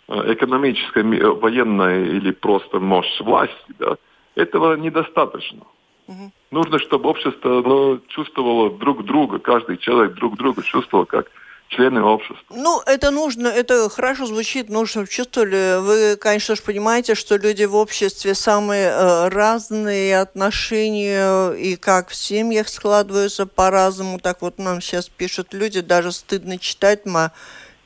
э, 0.08 0.32
экономическая, 0.32 1.04
военная 1.04 2.04
или 2.04 2.32
просто 2.32 2.80
мощь 2.80 3.20
власти, 3.20 3.74
да, 3.78 3.96
этого 4.34 4.74
недостаточно. 4.74 5.60
Угу. 6.08 6.32
Нужно, 6.50 6.78
чтобы 6.80 7.08
общество 7.10 7.62
ну, 7.64 8.00
чувствовало 8.08 8.70
друг 8.76 9.04
друга, 9.04 9.38
каждый 9.38 9.76
человек 9.76 10.14
друг 10.14 10.36
друга 10.36 10.62
чувствовал 10.62 11.06
как 11.06 11.30
члены 11.70 12.02
общества. 12.02 12.44
Ну, 12.50 12.82
это 12.84 13.10
нужно, 13.10 13.48
это 13.48 13.88
хорошо 13.88 14.26
звучит, 14.26 14.68
нужно 14.68 15.06
чувствовали. 15.06 15.80
Вы, 15.80 16.16
конечно 16.16 16.56
же, 16.56 16.62
понимаете, 16.62 17.14
что 17.14 17.36
люди 17.36 17.64
в 17.64 17.76
обществе 17.76 18.34
самые 18.34 18.88
э, 18.88 19.28
разные 19.28 20.20
отношения 20.20 21.52
и 21.52 21.76
как 21.76 22.08
в 22.08 22.14
семьях 22.14 22.68
складываются 22.68 23.46
по-разному. 23.46 24.18
Так 24.18 24.42
вот 24.42 24.58
нам 24.58 24.80
сейчас 24.80 25.08
пишут 25.08 25.54
люди, 25.54 25.80
даже 25.80 26.12
стыдно 26.12 26.58
читать, 26.58 27.06
мы 27.06 27.30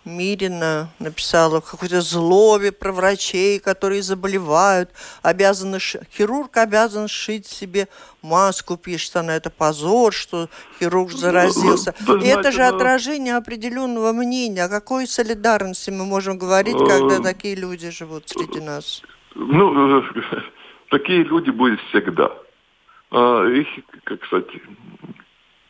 Мирина 0.05 0.88
написала 0.99 1.61
в 1.61 1.71
какой-то 1.71 2.01
злобе 2.03 2.73
про 2.73 2.93
врачей, 2.93 3.59
которые 3.59 4.03
заболевают, 4.03 4.90
обязаны, 5.23 5.79
хирург 5.79 6.57
обязан 6.57 7.09
шить 7.09 7.47
себе 7.47 7.88
маску, 8.23 8.77
пишет 8.77 9.17
она, 9.17 9.37
это 9.37 9.51
позор, 9.51 10.12
что 10.12 10.49
хирург 10.79 11.11
заразился. 11.12 11.95
Да, 12.01 12.14
И 12.23 12.27
это 12.27 12.53
же 12.53 12.59
да. 12.59 12.69
отражение 12.69 13.37
определенного 13.37 14.12
мнения. 14.12 14.64
О 14.64 14.69
какой 14.69 15.07
солидарности 15.07 15.90
мы 15.90 16.05
можем 16.05 16.38
говорить, 16.38 16.77
когда 16.77 17.21
такие 17.21 17.55
люди 17.55 17.90
живут 17.90 18.29
среди 18.29 18.61
нас? 18.61 19.03
Ну, 19.35 20.05
такие 20.90 21.25
люди 21.25 21.51
будут 21.51 21.81
всегда. 21.88 22.31
А 23.11 23.47
их, 23.47 23.69
как 24.05 24.21
кстати, 24.21 24.61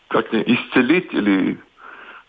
как 0.08 0.32
не 0.32 0.42
исцелить 0.42 1.12
или 1.12 1.60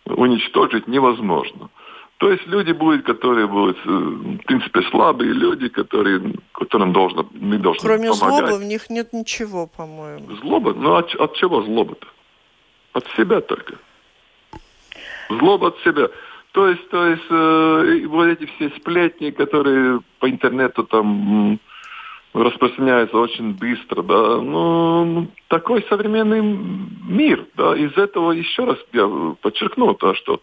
уничтожить 0.05 0.87
невозможно. 0.87 1.69
То 2.17 2.31
есть 2.31 2.47
люди 2.47 2.71
будут, 2.71 3.05
которые 3.05 3.45
будут, 3.45 3.77
э, 3.85 3.89
в 3.89 4.45
принципе, 4.45 4.81
слабые 4.83 5.33
люди, 5.33 5.67
которые, 5.67 6.21
которым 6.53 6.93
должно, 6.93 7.27
мы 7.33 7.57
должны 7.57 7.81
Кроме 7.81 8.09
помогать. 8.09 8.47
злобы 8.47 8.63
в 8.63 8.63
них 8.63 8.89
нет 8.89 9.11
ничего, 9.11 9.67
по-моему. 9.67 10.35
Злоба? 10.37 10.73
Ну 10.73 10.95
от, 10.95 11.13
от 11.15 11.35
чего 11.35 11.61
злоба-то? 11.63 12.07
От 12.93 13.05
себя 13.17 13.41
только. 13.41 13.75
Злоба 15.29 15.67
от 15.67 15.79
себя. 15.79 16.07
То 16.53 16.69
есть, 16.69 16.87
то 16.89 17.05
есть 17.05 17.25
э, 17.29 18.05
вот 18.07 18.27
эти 18.27 18.45
все 18.45 18.69
сплетни, 18.77 19.31
которые 19.31 19.99
по 20.19 20.29
интернету 20.29 20.85
там 20.85 21.59
распространяются 22.33 23.17
очень 23.17 23.53
быстро, 23.53 24.03
да, 24.03 24.37
ну, 24.41 25.27
такой 25.47 25.85
современный 25.89 26.41
мир, 26.41 27.45
да, 27.55 27.75
из 27.75 27.97
этого 27.97 28.31
еще 28.31 28.65
раз 28.65 28.77
я 28.93 29.35
подчеркну 29.41 29.93
то, 29.95 30.13
что 30.15 30.35
э, 30.35 30.39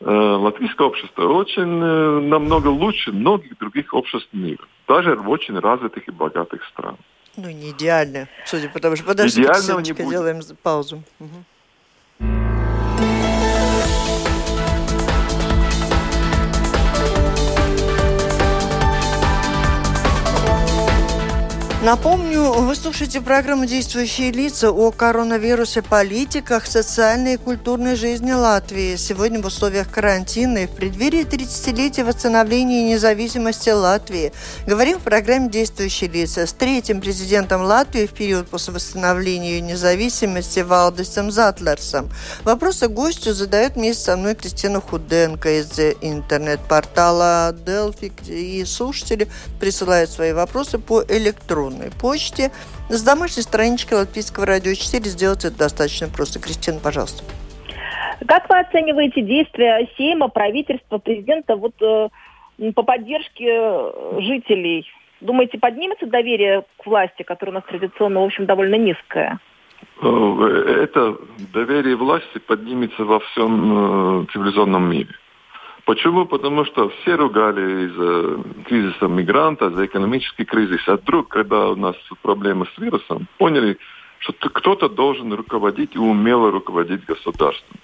латвийское 0.00 0.86
общество 0.86 1.24
очень 1.28 1.82
э, 1.82 2.20
намного 2.20 2.68
лучше 2.68 3.12
многих 3.12 3.58
других 3.58 3.92
обществ 3.94 4.28
мира, 4.32 4.64
даже 4.86 5.16
в 5.16 5.28
очень 5.28 5.58
развитых 5.58 6.06
и 6.06 6.10
богатых 6.10 6.64
странах. 6.66 7.00
Ну, 7.36 7.50
не 7.50 7.70
идеально, 7.70 8.28
судя 8.46 8.68
по 8.68 8.80
тому, 8.80 8.96
что... 8.96 9.04
Подождите, 9.06 9.42
Идеального 9.42 9.80
не 9.80 9.92
будет. 9.92 10.08
делаем 10.08 10.40
паузу. 10.62 11.02
Мгм. 11.18 11.44
Напомню, 21.80 22.54
вы 22.54 22.74
слушаете 22.74 23.20
программу 23.20 23.64
«Действующие 23.64 24.32
лица» 24.32 24.72
о 24.72 24.90
коронавирусе, 24.90 25.80
политиках, 25.80 26.66
социальной 26.66 27.34
и 27.34 27.36
культурной 27.36 27.94
жизни 27.94 28.32
Латвии. 28.32 28.96
Сегодня 28.96 29.40
в 29.40 29.46
условиях 29.46 29.88
карантина 29.88 30.58
и 30.58 30.66
в 30.66 30.70
преддверии 30.70 31.24
30-летия 31.24 32.04
восстановления 32.04 32.92
независимости 32.92 33.70
Латвии. 33.70 34.32
Говорим 34.66 34.98
в 34.98 35.02
программе 35.02 35.48
«Действующие 35.48 36.10
лица» 36.10 36.48
с 36.48 36.52
третьим 36.52 37.00
президентом 37.00 37.62
Латвии 37.62 38.06
в 38.06 38.12
период 38.12 38.48
после 38.48 38.74
восстановления 38.74 39.58
ее 39.58 39.60
независимости 39.60 40.58
Валдисом 40.58 41.30
Затлерсом. 41.30 42.10
Вопросы 42.42 42.88
гостю 42.88 43.34
задает 43.34 43.76
вместе 43.76 44.02
со 44.02 44.16
мной 44.16 44.34
Кристина 44.34 44.80
Худенко 44.80 45.60
из 45.60 45.78
интернет-портала 45.78 47.52
Delphi. 47.52 48.10
И 48.26 48.64
слушатели 48.64 49.28
присылают 49.60 50.10
свои 50.10 50.32
вопросы 50.32 50.78
по 50.78 51.02
электронной 51.78 51.90
почте. 52.00 52.50
С 52.88 53.02
домашней 53.02 53.42
странички 53.42 53.94
Латвийского 53.94 54.46
радио 54.46 54.74
4 54.74 55.04
сделать 55.04 55.44
это 55.44 55.56
достаточно 55.58 56.08
просто. 56.08 56.40
Кристина, 56.40 56.80
пожалуйста. 56.80 57.24
Как 58.26 58.48
вы 58.48 58.58
оцениваете 58.58 59.22
действия 59.22 59.88
Сейма, 59.96 60.28
правительства, 60.28 60.98
президента 60.98 61.56
вот 61.56 61.74
э, 61.80 62.08
по 62.74 62.82
поддержке 62.82 63.46
э, 63.48 64.20
жителей? 64.20 64.86
Думаете, 65.20 65.58
поднимется 65.58 66.06
доверие 66.06 66.64
к 66.78 66.86
власти, 66.86 67.22
которое 67.22 67.52
у 67.52 67.54
нас 67.54 67.64
традиционно, 67.64 68.20
в 68.20 68.24
общем, 68.24 68.46
довольно 68.46 68.74
низкое? 68.74 69.38
Э, 70.02 70.82
Это 70.82 71.16
доверие 71.52 71.96
власти 71.96 72.38
поднимется 72.38 73.04
во 73.04 73.20
всем 73.20 74.22
э, 74.22 74.26
цивилизованном 74.32 74.90
мире. 74.90 75.14
Почему? 75.88 76.26
Потому 76.26 76.66
что 76.66 76.90
все 76.90 77.14
ругали 77.14 77.86
из-за 77.86 78.64
кризиса 78.64 79.08
мигранта, 79.08 79.70
за 79.70 79.86
экономический 79.86 80.44
кризис. 80.44 80.86
А 80.86 80.96
вдруг, 80.96 81.28
когда 81.28 81.68
у 81.68 81.76
нас 81.76 81.96
проблемы 82.20 82.66
с 82.66 82.78
вирусом, 82.78 83.26
поняли, 83.38 83.78
что 84.18 84.34
кто-то 84.50 84.90
должен 84.90 85.32
руководить 85.32 85.94
и 85.94 85.98
умело 85.98 86.50
руководить 86.50 87.06
государством. 87.06 87.78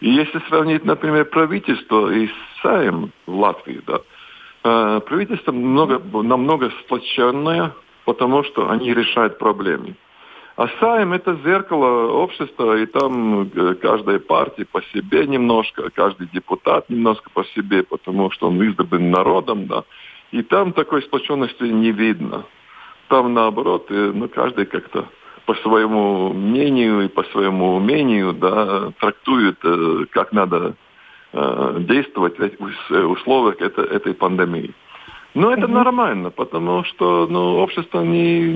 И 0.00 0.10
если 0.10 0.38
сравнить, 0.50 0.84
например, 0.84 1.24
правительство 1.24 2.12
и 2.12 2.28
Сайм 2.60 3.10
в 3.24 3.34
Латвии, 3.34 3.80
да, 3.86 4.00
э, 4.64 5.00
правительство 5.06 5.52
много, 5.52 5.98
намного 6.12 6.70
сплоченное, 6.84 7.72
потому 8.04 8.44
что 8.44 8.68
они 8.68 8.92
решают 8.92 9.38
проблемы. 9.38 9.94
А 10.60 10.68
Сайм 10.78 11.14
это 11.14 11.38
зеркало 11.42 12.12
общества, 12.12 12.76
и 12.76 12.84
там 12.84 13.44
э, 13.44 13.74
каждая 13.76 14.18
партия 14.18 14.66
по 14.66 14.82
себе 14.92 15.26
немножко, 15.26 15.88
каждый 15.88 16.28
депутат 16.34 16.90
немножко 16.90 17.30
по 17.30 17.44
себе, 17.44 17.82
потому 17.82 18.30
что 18.30 18.48
он 18.48 18.62
избран 18.62 19.10
народом, 19.10 19.66
да. 19.68 19.84
И 20.32 20.42
там 20.42 20.74
такой 20.74 21.00
сплоченности 21.00 21.62
не 21.62 21.92
видно. 21.92 22.44
Там 23.08 23.32
наоборот, 23.32 23.86
э, 23.88 24.12
ну 24.14 24.28
каждый 24.28 24.66
как-то 24.66 25.06
по 25.46 25.54
своему 25.54 26.34
мнению 26.34 27.06
и 27.06 27.08
по 27.08 27.22
своему 27.32 27.76
умению, 27.76 28.34
да, 28.34 28.90
трактует, 29.00 29.56
э, 29.64 30.04
как 30.10 30.32
надо 30.32 30.74
действовать 31.32 32.36
в 32.38 33.12
условиях 33.12 33.60
это- 33.62 33.82
этой 33.82 34.12
пандемии. 34.12 34.74
Но 35.34 35.52
это 35.52 35.68
нормально, 35.68 36.30
потому 36.30 36.82
что 36.84 37.26
ну, 37.28 37.58
общество 37.58 38.00
не, 38.02 38.52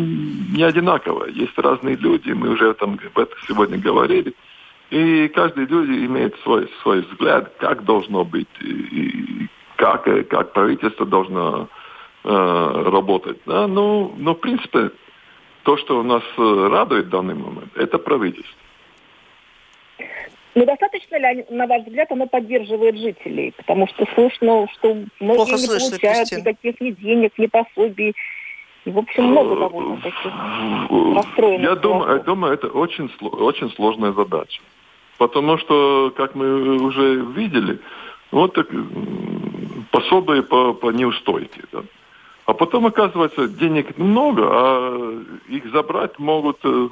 не 0.57 0.63
одинаковое. 0.63 1.31
Есть 1.31 1.57
разные 1.57 1.95
люди, 1.95 2.31
мы 2.31 2.51
уже 2.51 2.75
там 2.75 2.95
об 2.95 3.19
этом 3.19 3.39
сегодня 3.47 3.79
говорили. 3.79 4.35
И 4.91 5.29
каждый 5.29 5.67
люди 5.67 6.05
имеет 6.07 6.39
свой, 6.41 6.69
свой 6.83 7.03
взгляд, 7.03 7.55
как 7.59 7.85
должно 7.85 8.25
быть, 8.25 8.49
и, 8.61 8.71
и 8.71 9.49
как, 9.77 10.07
э, 10.09 10.25
как 10.25 10.53
правительство 10.53 11.07
должно 11.07 11.69
э, 12.25 12.83
работать. 12.87 13.39
Да? 13.47 13.67
Ну, 13.67 14.15
но, 14.19 14.35
в 14.35 14.41
принципе, 14.41 14.91
то, 15.63 15.77
что 15.77 16.03
нас 16.03 16.23
э, 16.37 16.69
радует 16.71 17.07
в 17.07 17.11
данный 17.11 17.35
момент, 17.35 17.71
это 17.77 17.99
правительство. 17.99 18.55
Ну, 20.55 20.65
достаточно 20.67 21.17
ли, 21.17 21.25
они- 21.25 21.45
на 21.51 21.67
ваш 21.67 21.83
взгляд, 21.83 22.13
оно 22.13 22.27
поддерживает 22.27 22.97
жителей? 22.97 23.53
Потому 23.57 23.89
что 23.89 24.07
слышно, 24.15 24.67
что 24.75 24.95
многие 25.21 25.37
Плохо 25.37 25.53
не 25.53 25.59
слышно, 25.59 25.91
получают 25.91 26.19
Кристина. 26.29 26.41
никаких 26.41 26.81
ни 26.81 26.91
денег, 26.93 27.33
ни 27.39 27.47
пособий. 27.47 28.15
И, 28.85 28.91
в 28.91 28.99
общем, 28.99 29.25
много 29.25 29.57
довольно 29.57 29.97
таких 29.97 30.33
расстроенных. 31.17 31.63
Я 31.71 31.75
думаю, 31.75 32.17
я 32.19 32.23
думаю, 32.23 32.55
это 32.55 32.69
очень, 32.69 33.11
сло- 33.21 33.37
очень 33.43 33.71
сложная 33.73 34.13
задача. 34.13 34.61
Потому 35.19 35.59
что, 35.59 36.13
как 36.17 36.35
мы 36.35 36.77
уже 36.85 37.17
видели, 37.35 37.79
вот 38.31 38.53
так, 38.55 38.69
пособие 39.91 40.43
по, 40.43 40.73
по 40.75 40.91
неустойке. 40.91 41.63
Да. 41.73 41.83
А 42.47 42.53
потом, 42.53 42.87
оказывается, 42.87 43.49
денег 43.49 43.97
много, 43.97 44.43
а 44.47 45.23
их 45.49 45.71
забрать 45.73 46.19
могут 46.19 46.59
э, 46.65 46.89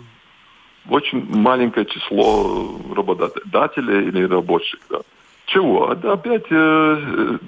очень 0.88 1.24
маленькое 1.28 1.86
число 1.86 2.78
работодателей 2.94 4.08
или 4.08 4.24
рабочих. 4.24 4.80
Да. 4.90 4.98
Чего? 5.46 5.92
Это 5.92 6.12
опять 6.12 6.44
э, 6.50 6.54
э, 6.54 7.38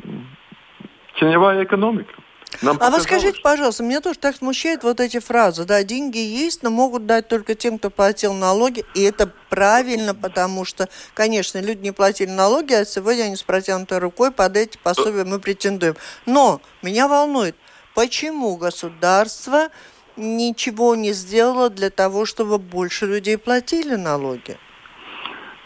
теневая 1.18 1.64
экономика. 1.64 2.14
Нам 2.62 2.78
А 2.80 2.90
вы 2.90 3.00
скажите, 3.00 3.40
пожалуйста, 3.42 3.82
меня 3.82 4.00
тоже 4.00 4.18
так 4.18 4.36
смущает 4.36 4.84
вот 4.84 5.00
эти 5.00 5.18
фразы, 5.18 5.64
да, 5.64 5.82
деньги 5.82 6.18
есть, 6.18 6.62
но 6.62 6.70
могут 6.70 7.06
дать 7.06 7.26
только 7.28 7.54
тем, 7.54 7.78
кто 7.78 7.90
платил 7.90 8.32
налоги, 8.32 8.84
и 8.94 9.02
это 9.02 9.30
правильно, 9.50 10.14
потому 10.14 10.64
что, 10.64 10.88
конечно, 11.14 11.58
люди 11.58 11.82
не 11.82 11.90
платили 11.90 12.30
налоги, 12.30 12.72
а 12.72 12.84
сегодня 12.84 13.24
они 13.24 13.36
с 13.36 13.42
протянутой 13.42 13.98
рукой 13.98 14.30
под 14.30 14.56
эти 14.56 14.78
пособия 14.78 15.24
мы 15.24 15.40
претендуем. 15.40 15.96
Но 16.26 16.60
меня 16.82 17.08
волнует, 17.08 17.56
почему 17.94 18.56
государство 18.56 19.68
ничего 20.16 20.94
не 20.94 21.12
сделало 21.12 21.70
для 21.70 21.90
того, 21.90 22.26
чтобы 22.26 22.58
больше 22.58 23.06
людей 23.06 23.38
платили 23.38 23.96
налоги? 23.96 24.56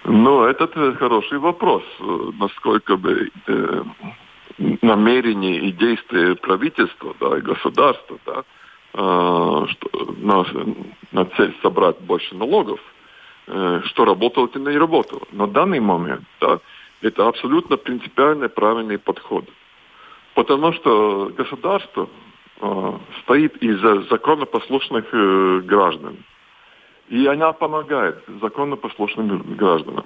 Ну, 0.05 0.45
этот 0.45 0.77
э, 0.77 0.95
хороший 0.95 1.39
вопрос, 1.39 1.83
э, 2.01 2.31
насколько 2.39 2.97
бы 2.97 3.31
э, 3.47 3.83
намерения 4.83 5.59
и 5.59 5.73
действия 5.73 6.35
правительства, 6.35 7.15
да, 7.21 7.39
и 7.39 7.41
государства, 7.43 8.19
да, 8.25 8.45
э, 8.95 9.67
что, 9.69 10.15
на, 10.17 10.47
на 11.13 11.25
цель 11.37 11.55
собрать 11.63 12.01
больше 12.01 12.35
налогов, 12.35 12.81
э, 13.49 13.83
что 13.85 14.05
работало, 14.05 14.47
это 14.47 14.59
не 14.59 14.79
работало. 14.79 15.23
На 15.33 15.47
данный 15.47 15.81
момент, 15.81 16.25
да, 16.41 16.61
это 17.03 17.29
абсолютно 17.29 17.77
принципиальный 17.77 18.49
правильный 18.49 18.99
подход. 18.99 19.45
Потому 20.35 20.73
что 20.73 21.33
государство 21.37 22.09
стоит 23.23 23.57
из-за 23.63 24.03
законопослушных 24.11 25.05
э, 25.13 25.61
граждан. 25.65 26.17
И 27.09 27.27
она 27.27 27.53
помогает 27.53 28.17
законопослушным 28.41 29.57
гражданам. 29.57 30.05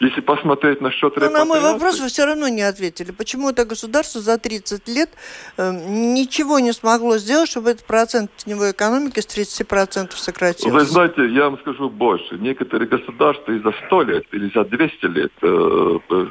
Если 0.00 0.20
посмотреть 0.20 0.80
насчет 0.80 1.16
Но 1.16 1.26
Ну, 1.26 1.30
на 1.30 1.44
мой 1.44 1.58
репатриации- 1.58 1.72
вопрос 1.74 2.00
вы 2.00 2.08
все 2.08 2.24
равно 2.24 2.48
не 2.48 2.62
ответили. 2.62 3.12
Почему 3.12 3.50
это 3.50 3.64
государство 3.64 4.20
за 4.20 4.36
30 4.38 4.88
лет 4.88 5.10
э, 5.56 5.70
ничего 5.88 6.58
не 6.58 6.72
смогло 6.72 7.18
сделать, 7.18 7.48
чтобы 7.48 7.70
этот 7.70 7.86
процент 7.86 8.30
теневой 8.36 8.72
экономики 8.72 9.20
с 9.20 9.26
30% 9.26 10.16
сократился? 10.16 10.70
Вы 10.70 10.80
знаете, 10.84 11.26
я 11.28 11.44
вам 11.44 11.58
скажу 11.60 11.88
больше. 11.88 12.36
Некоторые 12.38 12.88
государства 12.88 13.52
и 13.52 13.60
за 13.60 13.72
100 13.86 14.02
лет 14.02 14.24
или 14.32 14.50
за 14.52 14.64
200 14.64 15.06
лет 15.06 15.32
э, 15.42 15.98
э, 16.10 16.26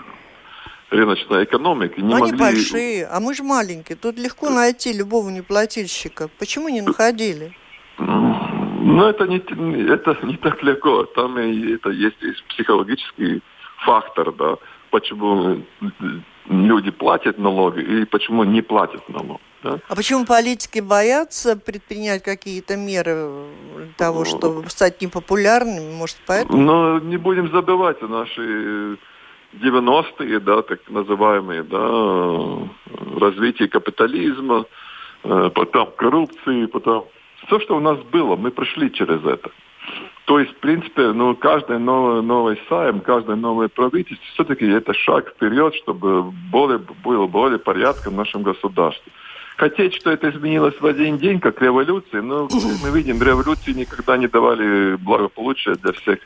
рыночной 0.91 1.45
экономики 1.45 1.99
не 1.99 2.09
Но 2.09 2.17
они 2.17 2.31
могли... 2.33 2.37
большие, 2.37 3.07
а 3.07 3.19
мы 3.19 3.33
же 3.33 3.43
маленькие. 3.43 3.97
Тут 3.97 4.19
легко 4.19 4.49
найти 4.49 4.93
любого 4.93 5.29
неплательщика. 5.29 6.29
Почему 6.37 6.69
не 6.69 6.81
находили? 6.81 7.53
Ну, 7.97 9.05
это 9.05 9.25
не, 9.25 9.37
это 9.37 10.17
не 10.23 10.37
так 10.37 10.61
легко. 10.63 11.05
Там 11.05 11.39
и 11.39 11.73
это 11.73 11.89
есть 11.89 12.21
и 12.21 12.31
психологический 12.49 13.41
фактор, 13.85 14.31
да. 14.33 14.57
почему 14.89 15.63
люди 16.49 16.91
платят 16.91 17.37
налоги 17.37 17.81
и 17.81 18.05
почему 18.05 18.43
не 18.43 18.61
платят 18.61 19.07
налоги. 19.09 19.39
Да? 19.63 19.79
А 19.87 19.95
почему 19.95 20.25
политики 20.25 20.79
боятся 20.79 21.55
предпринять 21.55 22.23
какие-то 22.23 22.75
меры 22.75 23.45
для 23.77 23.93
того, 23.95 24.19
ну, 24.19 24.25
чтобы 24.25 24.69
стать 24.69 25.01
непопулярными? 25.01 25.93
Может, 25.93 26.17
поэтому? 26.25 26.57
Но 26.57 26.99
не 26.99 27.17
будем 27.17 27.51
забывать 27.51 28.01
наши 28.01 28.97
90-е, 29.53 30.39
да, 30.39 30.61
так 30.61 30.79
называемые, 30.89 31.63
да, 31.63 32.69
развитие 33.19 33.67
капитализма, 33.67 34.65
э, 35.23 35.49
потом 35.53 35.91
коррупции, 35.97 36.65
потом 36.65 37.07
все, 37.45 37.59
что 37.59 37.77
у 37.77 37.79
нас 37.79 37.99
было, 38.11 38.35
мы 38.35 38.51
прошли 38.51 38.91
через 38.91 39.23
это. 39.25 39.51
То 40.25 40.39
есть, 40.39 40.51
в 40.51 40.57
принципе, 40.57 41.11
ну, 41.11 41.35
каждый 41.35 41.79
новый, 41.79 42.21
новый 42.21 42.59
сайм, 42.69 43.01
каждое 43.01 43.35
новое 43.35 43.67
правительство, 43.67 44.25
все-таки 44.33 44.65
это 44.65 44.93
шаг 44.93 45.29
вперед, 45.29 45.75
чтобы 45.75 46.23
более, 46.51 46.79
было 47.03 47.27
более 47.27 47.59
порядка 47.59 48.09
в 48.09 48.13
нашем 48.13 48.43
государстве. 48.43 49.11
Хотеть, 49.57 49.93
что 49.95 50.11
это 50.11 50.29
изменилось 50.29 50.79
в 50.79 50.85
один 50.85 51.17
день, 51.17 51.39
как 51.39 51.61
революция, 51.61 52.21
но 52.21 52.49
мы 52.83 52.89
видим, 52.89 53.21
революции 53.21 53.73
никогда 53.73 54.17
не 54.17 54.27
давали 54.27 54.95
благополучия 54.95 55.75
для 55.75 55.91
всех, 55.91 56.19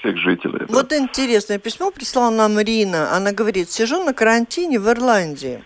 всех 0.00 0.16
жителей. 0.16 0.66
Вот 0.68 0.88
да. 0.88 0.98
интересное 0.98 1.58
письмо 1.58 1.90
прислала 1.90 2.30
нам 2.30 2.58
Рина. 2.58 3.14
Она 3.14 3.32
говорит, 3.32 3.70
сижу 3.70 4.02
на 4.02 4.12
карантине 4.12 4.80
в 4.80 4.88
Ирландии. 4.88 5.62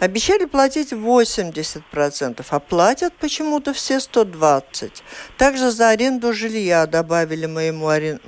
Обещали 0.00 0.44
платить 0.44 0.92
80%, 0.92 2.44
а 2.48 2.60
платят 2.60 3.14
почему-то 3.14 3.72
все 3.72 3.96
120%. 3.96 4.90
Также 5.38 5.70
за 5.70 5.90
аренду 5.90 6.32
жилья 6.32 6.86
добавили 6.86 7.46
моему, 7.46 7.88
арен... 7.88 8.20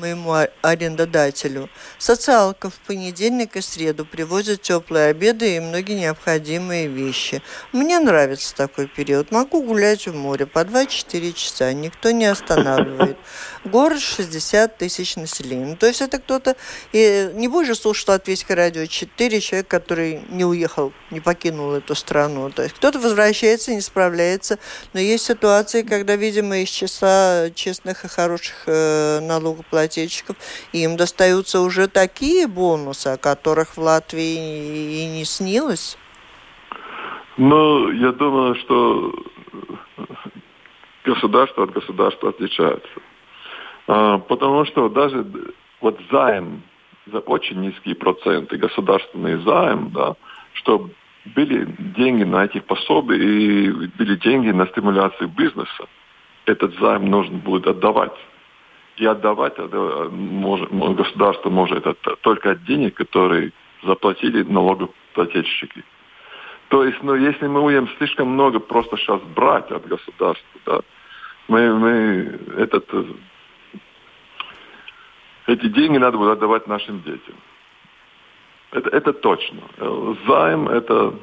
моему 0.00 0.34
арендодателю. 0.62 1.68
Социалка 1.98 2.70
в 2.70 2.74
понедельник 2.86 3.56
и 3.56 3.60
среду 3.60 4.04
привозят 4.04 4.62
теплые 4.62 5.06
обеды 5.06 5.56
и 5.56 5.60
многие 5.60 5.98
необходимые 5.98 6.88
вещи. 6.88 7.42
Мне 7.72 7.98
нравится 7.98 8.54
такой 8.54 8.86
период. 8.86 9.30
Могу 9.30 9.62
гулять 9.62 10.06
у 10.08 10.12
моря 10.12 10.46
по 10.46 10.60
2-4 10.60 11.32
часа. 11.32 11.72
Никто 11.72 12.10
не 12.10 12.26
останавливает. 12.26 13.16
Город 13.64 14.00
60 14.00 14.78
тысяч 14.78 15.16
населения. 15.16 15.66
Ну, 15.66 15.76
то 15.76 15.86
есть 15.86 16.00
это 16.00 16.18
кто-то... 16.18 16.56
И 16.92 17.30
не 17.34 17.48
будешь 17.48 17.78
слушать 17.78 18.08
Латвийское 18.08 18.56
радио 18.56 18.86
4 18.86 19.40
человек, 19.40 19.68
который 19.68 20.22
не 20.28 20.44
уехал, 20.44 20.81
не 21.10 21.20
покинул 21.20 21.72
эту 21.72 21.94
страну. 21.94 22.50
То 22.50 22.62
есть 22.62 22.74
кто-то 22.74 22.98
возвращается, 22.98 23.72
не 23.72 23.80
справляется. 23.80 24.58
Но 24.94 25.00
есть 25.00 25.24
ситуации, 25.24 25.82
когда, 25.82 26.16
видимо, 26.16 26.58
из 26.58 26.70
числа 26.70 27.50
честных 27.54 28.04
и 28.04 28.08
хороших 28.08 28.64
э, 28.66 29.20
налогоплательщиков 29.20 30.36
им 30.72 30.96
достаются 30.96 31.60
уже 31.60 31.86
такие 31.86 32.46
бонусы, 32.46 33.08
о 33.08 33.16
которых 33.18 33.76
в 33.76 33.78
Латвии 33.78 35.02
и 35.02 35.06
не 35.06 35.24
снилось. 35.24 35.98
Ну, 37.36 37.90
я 37.90 38.12
думаю, 38.12 38.54
что 38.56 39.14
государство 41.04 41.64
от 41.64 41.72
государства 41.72 42.30
отличается. 42.30 42.88
А, 43.86 44.18
потому 44.18 44.64
что 44.64 44.88
даже 44.88 45.26
вот 45.80 45.98
займ 46.10 46.62
за 47.06 47.18
очень 47.18 47.60
низкие 47.60 47.94
проценты, 47.94 48.56
государственный 48.56 49.42
займ, 49.42 49.90
да, 49.90 50.14
что 50.54 50.90
были 51.24 51.66
деньги 51.96 52.24
на 52.24 52.44
эти 52.44 52.60
пособия 52.60 53.16
и 53.16 53.70
были 53.70 54.16
деньги 54.16 54.50
на 54.50 54.66
стимуляцию 54.66 55.28
бизнеса. 55.28 55.86
Этот 56.46 56.76
займ 56.78 57.08
нужно 57.10 57.38
будет 57.38 57.66
отдавать. 57.66 58.12
И 58.96 59.06
отдавать 59.06 59.54
может, 60.10 60.70
государство 60.70 61.48
может 61.48 61.86
это 61.86 61.94
только 62.20 62.50
от 62.50 62.64
денег, 62.64 62.94
которые 62.94 63.52
заплатили 63.82 64.42
налогоплательщики. 64.42 65.84
То 66.68 66.84
есть, 66.84 67.02
ну, 67.02 67.14
если 67.14 67.46
мы 67.46 67.60
будем 67.60 67.88
слишком 67.98 68.28
много 68.28 68.58
просто 68.58 68.96
сейчас 68.96 69.20
брать 69.34 69.70
от 69.70 69.86
государства, 69.86 70.60
да, 70.66 70.80
мы, 71.48 71.74
мы 71.74 72.40
этот 72.58 72.88
эти 75.46 75.66
деньги 75.66 75.98
надо 75.98 76.18
будет 76.18 76.32
отдавать 76.32 76.66
нашим 76.66 77.02
детям. 77.02 77.34
Это, 78.72 78.88
это 78.88 79.12
точно. 79.12 79.60
Займ 80.26 80.68
это, 80.68 81.14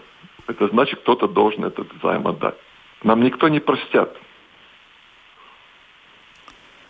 это 0.47 0.67
значит, 0.67 0.99
кто-то 1.01 1.27
должен 1.27 1.65
этот 1.65 1.87
займ 2.01 2.27
отдать. 2.27 2.55
Нам 3.03 3.23
никто 3.23 3.47
не 3.47 3.59
простят. 3.59 4.15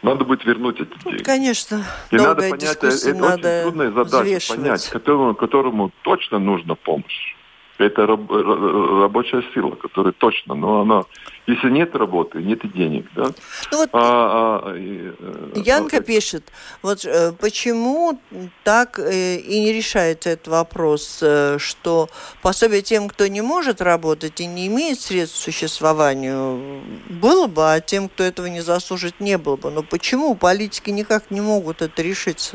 Надо 0.02 0.24
будет 0.24 0.46
вернуть 0.46 0.80
эти 0.80 1.04
деньги. 1.04 1.24
Конечно. 1.24 1.84
И 2.12 2.16
надо 2.16 2.50
понять, 2.50 2.64
это 2.64 3.14
надо 3.16 3.34
очень 3.34 3.64
трудная 3.64 3.92
задача 3.92 4.54
понять, 4.54 4.90
которому, 4.90 5.36
которому 5.36 5.92
точно 6.04 6.40
нужна 6.40 6.76
помощь. 6.76 7.36
Это 7.80 8.06
раб, 8.06 8.30
рабочая 8.30 9.42
сила, 9.54 9.72
которая 9.72 10.12
точно, 10.12 10.54
но 10.54 10.82
она, 10.82 11.06
если 11.48 11.70
нет 11.70 11.96
работы, 11.96 12.40
нет 12.44 12.66
и 12.66 12.68
денег, 12.68 13.08
да. 13.16 13.28
Ну 13.72 13.78
вот 13.78 13.90
а, 13.94 14.64
а, 14.66 14.76
и, 14.76 15.14
э, 15.18 15.54
Янка 15.64 15.98
а, 15.98 16.02
пишет, 16.02 16.52
вот 16.82 17.06
э, 17.06 17.32
почему 17.40 18.20
так 18.66 19.00
э, 19.00 19.38
и 19.38 19.62
не 19.62 19.72
решается 19.72 20.32
этот 20.32 20.50
вопрос, 20.50 21.24
что 21.58 22.10
пособие 22.42 22.82
тем, 22.82 23.08
кто 23.08 23.28
не 23.28 23.40
может 23.40 23.82
работать 23.82 24.42
и 24.42 24.46
не 24.46 24.68
имеет 24.68 25.00
средств 25.00 25.40
к 25.40 25.44
существованию, 25.46 26.84
было 27.10 27.48
бы, 27.48 27.74
а 27.74 27.80
тем, 27.80 28.10
кто 28.10 28.26
этого 28.26 28.48
не 28.48 28.60
заслужит, 28.60 29.22
не 29.22 29.38
было 29.38 29.56
бы. 29.56 29.72
Но 29.72 29.84
почему 29.84 30.36
политики 30.36 30.90
никак 30.90 31.32
не 31.32 31.40
могут 31.40 31.82
это 31.82 32.02
решить? 32.02 32.52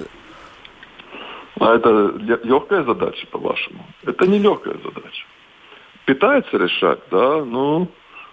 А 1.60 1.74
это 1.76 2.14
легкая 2.42 2.82
задача, 2.82 3.26
по-вашему? 3.28 3.84
Это 4.04 4.26
не 4.26 4.38
легкая 4.38 4.74
задача. 4.74 5.24
Пытается 6.04 6.56
решать, 6.56 7.00
да, 7.10 7.44
ну, 7.44 7.88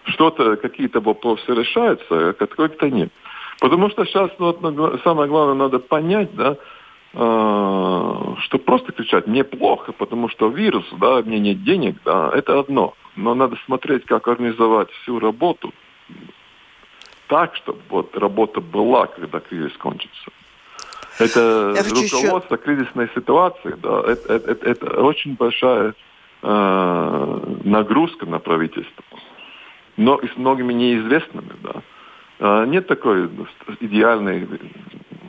что-то, 0.05 0.57
какие-то 0.57 0.99
вопросы 0.99 1.53
решаются, 1.53 2.29
а 2.29 2.33
какой-то 2.33 2.89
нет. 2.89 3.11
Потому 3.59 3.89
что 3.91 4.05
сейчас 4.05 4.31
ну, 4.39 4.97
самое 5.03 5.29
главное 5.29 5.55
надо 5.55 5.79
понять, 5.79 6.35
да, 6.35 6.57
э, 7.13 8.35
что 8.39 8.57
просто 8.57 8.91
кричать 8.91 9.27
неплохо, 9.27 9.91
потому 9.91 10.27
что 10.29 10.49
вирус, 10.49 10.85
да, 10.93 11.21
мне 11.21 11.39
нет 11.39 11.63
денег, 11.63 11.97
да, 12.03 12.31
это 12.33 12.59
одно. 12.59 12.95
Но 13.15 13.35
надо 13.35 13.55
смотреть, 13.65 14.05
как 14.05 14.27
организовать 14.27 14.89
всю 14.91 15.19
работу 15.19 15.71
так, 17.27 17.55
чтобы 17.55 17.79
вот 17.89 18.17
работа 18.17 18.59
была, 18.59 19.07
когда 19.07 19.39
кризис 19.39 19.71
кончится. 19.77 20.31
Это 21.21 21.73
Я 21.75 21.83
руководство 21.83 22.55
еще... 22.55 22.63
кризисной 22.63 23.09
ситуации, 23.15 23.75
да, 23.81 24.01
это, 24.07 24.33
это, 24.33 24.69
это 24.69 25.01
очень 25.01 25.35
большая 25.35 25.93
э, 26.41 27.57
нагрузка 27.63 28.25
на 28.25 28.39
правительство. 28.39 29.03
Но 29.97 30.17
и 30.17 30.27
с 30.27 30.37
многими 30.37 30.73
неизвестными, 30.73 31.53
да. 31.61 31.81
Э, 32.39 32.65
нет 32.65 32.87
такой 32.87 33.29
идеальной 33.79 34.47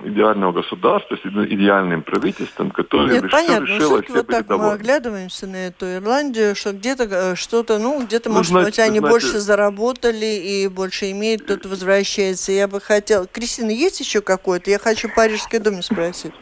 идеального 0.05 0.53
государства, 0.53 1.17
с 1.17 1.21
идеальным 1.21 2.03
правительством, 2.03 2.71
которое 2.71 3.21
Нет, 3.21 3.31
понятно. 3.31 3.65
решило 3.65 4.03
все 4.03 4.13
вот 4.13 4.27
так 4.27 4.49
мы 4.49 4.73
оглядываемся 4.73 5.47
на 5.47 5.69
эту 5.69 5.87
Ирландию, 5.95 6.55
что 6.55 6.73
где-то 6.73 7.05
э, 7.05 7.35
что-то, 7.35 7.79
ну, 7.79 8.05
где-то, 8.05 8.29
ну, 8.29 8.37
может 8.37 8.51
знаете, 8.51 8.71
быть, 8.71 8.79
они 8.79 8.99
знаете... 8.99 9.13
больше 9.13 9.39
заработали 9.39 10.27
и 10.27 10.69
больше 10.69 11.11
имеют, 11.11 11.43
кто-то 11.43 11.69
возвращается. 11.69 12.53
Я 12.53 12.69
бы 12.69 12.81
хотела... 12.81 13.27
Кристина, 13.27 13.71
есть 13.71 14.01
еще 14.01 14.21
какое-то? 14.21 14.71
Я 14.71 14.79
хочу 14.79 15.09
Парижской 15.15 15.59
думе 15.59 15.83
спросить. 15.83 16.33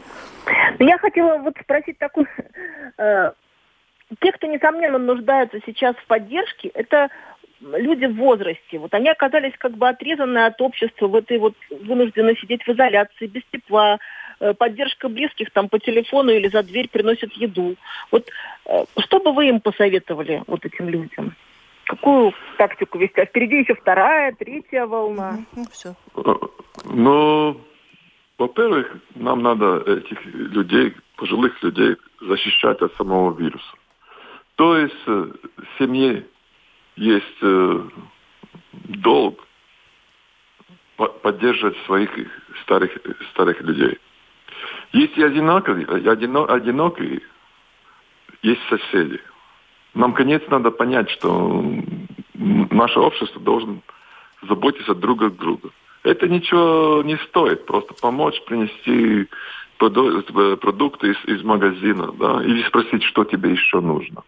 Ну, 0.79 0.87
я 0.87 0.97
хотела 0.97 1.37
вот 1.37 1.55
спросить 1.61 1.97
такую... 1.97 2.27
Э, 2.97 3.31
те, 4.19 4.31
кто, 4.33 4.47
несомненно, 4.47 4.97
нуждаются 4.97 5.59
сейчас 5.65 5.95
в 5.95 6.05
поддержке, 6.07 6.67
это 6.69 7.09
люди 7.61 8.05
в 8.05 8.15
возрасте, 8.15 8.79
вот 8.79 8.93
они 8.93 9.09
оказались 9.09 9.53
как 9.57 9.73
бы 9.73 9.87
отрезаны 9.87 10.45
от 10.45 10.59
общества, 10.61 11.07
в 11.07 11.15
этой 11.15 11.37
вот 11.37 11.53
вынуждены 11.69 12.35
сидеть 12.35 12.63
в 12.63 12.69
изоляции, 12.69 13.27
без 13.27 13.43
тепла, 13.51 13.99
э, 14.39 14.53
поддержка 14.53 15.09
близких 15.09 15.51
там 15.51 15.69
по 15.69 15.79
телефону 15.79 16.31
или 16.31 16.47
за 16.47 16.63
дверь 16.63 16.89
приносят 16.89 17.31
еду. 17.33 17.75
Вот 18.11 18.27
э, 18.65 18.85
что 18.99 19.19
бы 19.19 19.33
вы 19.33 19.49
им 19.49 19.61
посоветовали, 19.61 20.43
вот 20.47 20.65
этим 20.65 20.89
людям? 20.89 21.35
Какую 21.85 22.33
тактику 22.57 22.97
вести? 22.97 23.21
А 23.21 23.25
впереди 23.25 23.59
еще 23.59 23.75
вторая, 23.75 24.33
третья 24.33 24.85
волна. 24.85 25.39
Ну, 25.55 25.65
все. 25.71 25.95
Ну, 26.85 27.59
во-первых, 28.37 28.97
нам 29.15 29.43
надо 29.43 29.83
этих 29.85 30.25
людей, 30.25 30.95
пожилых 31.17 31.61
людей, 31.63 31.95
защищать 32.21 32.81
от 32.81 32.95
самого 32.95 33.37
вируса. 33.37 33.75
То 34.55 34.77
есть 34.77 34.95
э, 35.07 35.31
семье 35.77 36.25
есть 36.95 37.37
э, 37.41 37.83
долг 38.71 39.47
поддерживать 41.23 41.77
своих 41.85 42.11
старых, 42.63 42.91
старых 43.31 43.61
людей. 43.61 43.97
Есть 44.93 45.17
и 45.17 45.23
одинокие, 45.23 45.85
одино, 45.87 46.45
одинокие, 46.45 47.21
есть 48.43 48.61
соседи. 48.69 49.19
Нам, 49.93 50.13
конец, 50.13 50.43
надо 50.49 50.71
понять, 50.71 51.09
что 51.09 51.63
наше 52.33 52.99
общество 52.99 53.41
должно 53.41 53.81
заботиться 54.47 54.93
друг 54.93 55.21
от 55.23 55.37
друга. 55.37 55.69
Это 56.03 56.27
ничего 56.27 57.03
не 57.03 57.17
стоит, 57.17 57.65
просто 57.65 57.93
помочь, 57.93 58.41
принести 58.45 59.27
продукты 59.77 61.11
из, 61.11 61.25
из 61.25 61.43
магазина, 61.43 62.11
да, 62.13 62.43
или 62.43 62.63
спросить, 62.67 63.03
что 63.03 63.23
тебе 63.23 63.51
еще 63.51 63.79
нужно. 63.81 64.23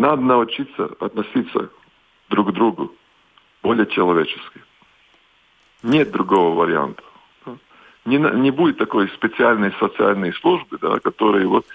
Надо 0.00 0.22
научиться 0.22 0.96
относиться 0.98 1.68
друг 2.30 2.48
к 2.48 2.52
другу 2.52 2.90
более 3.62 3.86
человечески. 3.86 4.62
Нет 5.82 6.10
другого 6.10 6.54
варианта. 6.54 7.02
Не, 8.06 8.16
не 8.16 8.50
будет 8.50 8.78
такой 8.78 9.08
специальной 9.10 9.72
социальной 9.78 10.32
службы, 10.32 10.78
да, 10.80 11.00
которые 11.00 11.46
вот 11.46 11.66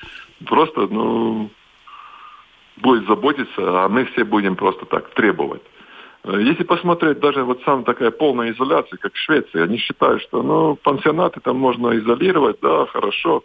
просто, 0.44 0.88
ну, 0.88 1.52
будет 2.78 3.08
заботиться, 3.08 3.84
а 3.84 3.88
мы 3.90 4.06
все 4.06 4.24
будем 4.24 4.56
просто 4.56 4.88
так 4.88 5.12
требовать. 5.12 5.62
Э, 6.24 6.42
если 6.42 6.64
посмотреть, 6.64 7.20
даже 7.20 7.44
вот 7.44 7.62
сам 7.64 7.84
такая 7.84 8.10
полная 8.10 8.54
изоляция, 8.54 8.98
как 8.98 9.14
в 9.14 9.20
Швеции, 9.20 9.62
они 9.62 9.78
считают, 9.78 10.24
что 10.24 10.42
ну, 10.42 10.76
пансионаты 10.78 11.42
там 11.42 11.58
можно 11.58 11.96
изолировать, 12.00 12.58
да, 12.60 12.88
хорошо, 12.88 13.44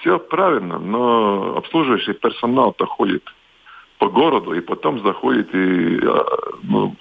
все 0.00 0.18
правильно, 0.18 0.78
но 0.78 1.58
обслуживающий 1.58 2.14
персонал-то 2.14 2.86
ходит 2.86 3.30
по 4.00 4.08
городу 4.08 4.54
и 4.54 4.60
потом 4.60 5.02
заходит 5.02 5.54
и 5.54 6.00
а, 6.02 6.24
ну, 6.62 6.96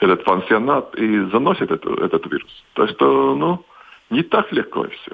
этот 0.00 0.24
пансионат 0.24 0.94
и 0.96 1.20
заносит 1.30 1.70
это, 1.70 1.90
этот 2.02 2.26
вирус. 2.26 2.64
Так 2.72 2.90
что, 2.90 3.36
ну, 3.36 3.64
не 4.08 4.22
так 4.22 4.50
легко 4.50 4.86
все. 4.88 5.12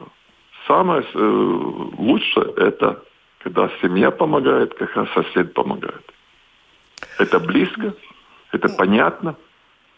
Самое 0.68 1.02
э, 1.02 1.18
лучшее 1.98 2.54
это 2.56 3.02
когда 3.40 3.68
семья 3.82 4.10
помогает, 4.10 4.72
когда 4.74 5.06
сосед 5.12 5.52
помогает. 5.52 6.04
Это 7.18 7.40
близко, 7.40 7.94
это 8.52 8.68
понятно, 8.68 9.36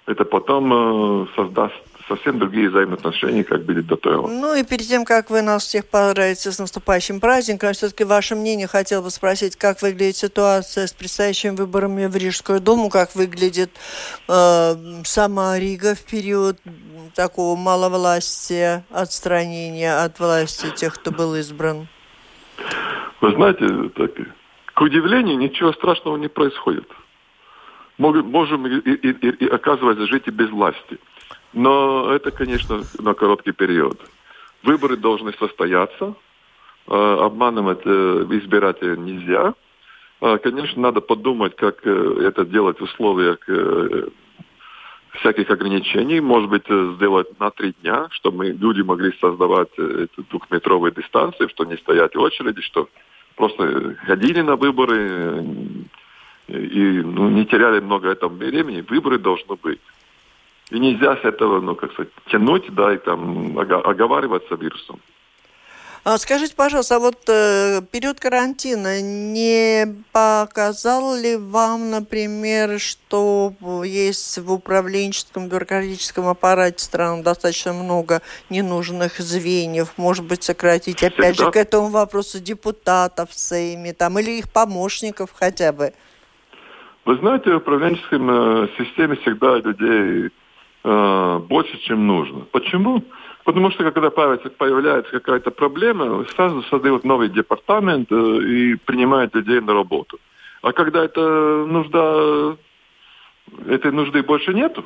это 0.06 0.24
потом 0.24 0.72
э, 0.72 1.26
создаст 1.34 1.74
совсем 2.08 2.38
другие 2.38 2.70
взаимоотношения, 2.70 3.42
как 3.42 3.64
были 3.64 3.80
до 3.80 3.96
того. 3.96 4.28
Ну 4.28 4.54
и 4.54 4.62
перед 4.62 4.86
тем, 4.86 5.04
как 5.04 5.28
вы 5.28 5.42
нас 5.42 5.64
всех 5.64 5.86
поздравите 5.86 6.52
с 6.52 6.58
наступающим 6.60 7.18
праздником, 7.18 7.72
все-таки 7.72 8.04
ваше 8.04 8.36
мнение 8.36 8.68
хотел 8.68 9.02
бы 9.02 9.10
спросить, 9.10 9.56
как 9.56 9.82
выглядит 9.82 10.14
ситуация 10.14 10.86
с 10.86 10.92
предстоящими 10.92 11.56
выборами 11.56 12.06
в 12.06 12.14
Рижскую 12.14 12.60
думу, 12.60 12.90
как 12.90 13.16
выглядит 13.16 13.70
э, 14.28 14.74
сама 15.04 15.58
Рига 15.58 15.96
в 15.96 16.02
период 16.04 16.58
такого 17.16 17.56
маловластия, 17.56 18.84
отстранения 18.90 20.04
от 20.04 20.20
власти 20.20 20.66
тех, 20.76 20.94
кто 20.94 21.10
был 21.10 21.34
избран? 21.34 21.88
Вы 23.20 23.32
знаете, 23.32 23.66
так, 23.96 24.12
к 24.74 24.80
удивлению, 24.80 25.38
ничего 25.38 25.72
страшного 25.72 26.16
не 26.16 26.28
происходит 26.28 26.86
можем 27.98 28.66
и, 28.66 28.78
и, 28.78 29.10
и, 29.10 29.28
и 29.44 29.48
оказывается 29.48 30.06
жить 30.06 30.24
и 30.26 30.30
без 30.30 30.50
власти. 30.50 30.98
Но 31.52 32.12
это, 32.12 32.30
конечно, 32.30 32.82
на 32.98 33.14
короткий 33.14 33.52
период. 33.52 33.98
Выборы 34.62 34.96
должны 34.96 35.32
состояться. 35.34 36.14
Э, 36.88 37.16
обманывать 37.20 37.80
э, 37.84 38.26
избирателя 38.30 38.96
нельзя. 38.96 39.54
Э, 40.20 40.38
конечно, 40.38 40.80
надо 40.80 41.00
подумать, 41.00 41.56
как 41.56 41.84
это 41.84 42.44
делать 42.44 42.78
в 42.78 42.84
условиях 42.84 43.40
всяких 45.18 45.50
ограничений. 45.50 46.20
Может 46.20 46.48
быть, 46.48 46.66
сделать 46.96 47.40
на 47.40 47.50
три 47.50 47.74
дня, 47.80 48.06
чтобы 48.10 48.46
люди 48.46 48.82
могли 48.82 49.12
создавать 49.20 49.72
эту 49.78 50.22
двухметровые 50.30 50.92
дистанции, 50.92 51.48
что 51.48 51.64
не 51.64 51.76
стоять 51.76 52.14
в 52.14 52.20
очереди, 52.20 52.60
что 52.60 52.88
просто 53.34 53.96
ходили 54.06 54.42
на 54.42 54.54
выборы, 54.54 55.44
и 56.48 57.02
ну, 57.02 57.28
не 57.28 57.44
теряли 57.44 57.80
много 57.80 58.08
этого 58.10 58.32
времени, 58.32 58.84
выборы 58.88 59.18
должны 59.18 59.56
быть. 59.56 59.80
И 60.70 60.78
нельзя 60.78 61.16
с 61.16 61.24
этого, 61.24 61.60
ну, 61.60 61.74
как 61.74 61.92
сказать, 61.92 62.12
тянуть, 62.30 62.74
да, 62.74 62.94
и 62.94 62.98
там 62.98 63.58
оговариваться 63.58 64.54
вирусом. 64.56 65.00
А 66.08 66.18
скажите, 66.18 66.54
пожалуйста, 66.54 66.96
а 66.96 66.98
вот 67.00 67.18
э, 67.26 67.82
период 67.90 68.20
карантина 68.20 69.02
не 69.02 69.92
показал 70.12 71.16
ли 71.16 71.34
вам, 71.34 71.90
например, 71.90 72.78
что 72.78 73.52
есть 73.84 74.38
в 74.38 74.52
управленческом 74.52 75.48
бюрократическом 75.48 76.28
аппарате 76.28 76.84
стран 76.84 77.24
достаточно 77.24 77.72
много 77.72 78.22
ненужных 78.50 79.18
звеньев, 79.18 79.94
может 79.96 80.24
быть, 80.24 80.44
сократить, 80.44 81.02
опять 81.02 81.34
Всегда. 81.34 81.46
же, 81.46 81.50
к 81.50 81.56
этому 81.56 81.88
вопросу 81.88 82.38
депутатов 82.38 83.30
в 83.30 83.38
Сейме, 83.38 83.92
там, 83.92 84.16
или 84.20 84.38
их 84.38 84.52
помощников 84.52 85.30
хотя 85.34 85.72
бы? 85.72 85.92
Вы 87.06 87.14
знаете, 87.18 87.52
в 87.52 87.58
управленческой 87.58 88.18
э, 88.20 88.68
системе 88.78 89.14
всегда 89.14 89.58
людей 89.58 90.30
э, 90.82 91.38
больше, 91.48 91.78
чем 91.82 92.04
нужно. 92.04 92.40
Почему? 92.50 93.04
Потому 93.44 93.70
что 93.70 93.88
когда 93.92 94.10
появляется 94.10 95.12
какая-то 95.12 95.52
проблема, 95.52 96.24
сразу 96.34 96.64
создают 96.64 97.04
новый 97.04 97.28
департамент 97.28 98.10
э, 98.10 98.16
и 98.16 98.74
принимают 98.74 99.36
людей 99.36 99.60
на 99.60 99.72
работу. 99.72 100.18
А 100.62 100.72
когда 100.72 101.04
это 101.04 101.64
нужда, 101.68 102.56
этой 103.68 103.92
нужды 103.92 104.24
больше 104.24 104.52
нету, 104.52 104.84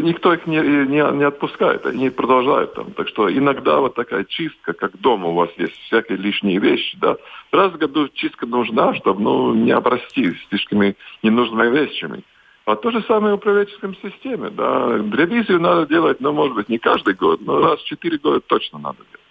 никто 0.00 0.34
их 0.34 0.46
не, 0.46 0.58
не, 0.58 1.16
не 1.16 1.24
отпускает, 1.24 1.86
они 1.86 2.10
продолжают 2.10 2.74
там. 2.74 2.92
Так 2.92 3.08
что 3.08 3.30
иногда 3.30 3.80
вот 3.80 3.94
такая 3.94 4.24
чистка, 4.24 4.72
как 4.72 4.98
дома 5.00 5.28
у 5.28 5.34
вас 5.34 5.50
есть 5.56 5.74
всякие 5.86 6.18
лишние 6.18 6.58
вещи, 6.58 6.96
да. 7.00 7.16
Раз 7.50 7.72
в 7.72 7.78
году 7.78 8.08
чистка 8.08 8.46
нужна, 8.46 8.94
чтобы 8.94 9.22
ну, 9.22 9.54
не 9.54 9.72
обрасти 9.72 10.34
слишком 10.48 10.94
ненужными 11.22 11.76
вещами. 11.76 12.22
А 12.64 12.76
то 12.76 12.90
же 12.92 13.02
самое 13.08 13.34
в 13.34 13.38
управленческом 13.38 13.96
системе, 13.96 14.50
да. 14.50 14.96
Ревизию 15.12 15.60
надо 15.60 15.86
делать, 15.86 16.20
ну, 16.20 16.32
может 16.32 16.54
быть, 16.54 16.68
не 16.68 16.78
каждый 16.78 17.14
год, 17.14 17.40
но 17.40 17.60
раз 17.60 17.80
в 17.80 17.84
четыре 17.84 18.18
года 18.18 18.40
точно 18.40 18.78
надо 18.78 18.98
делать. 18.98 19.22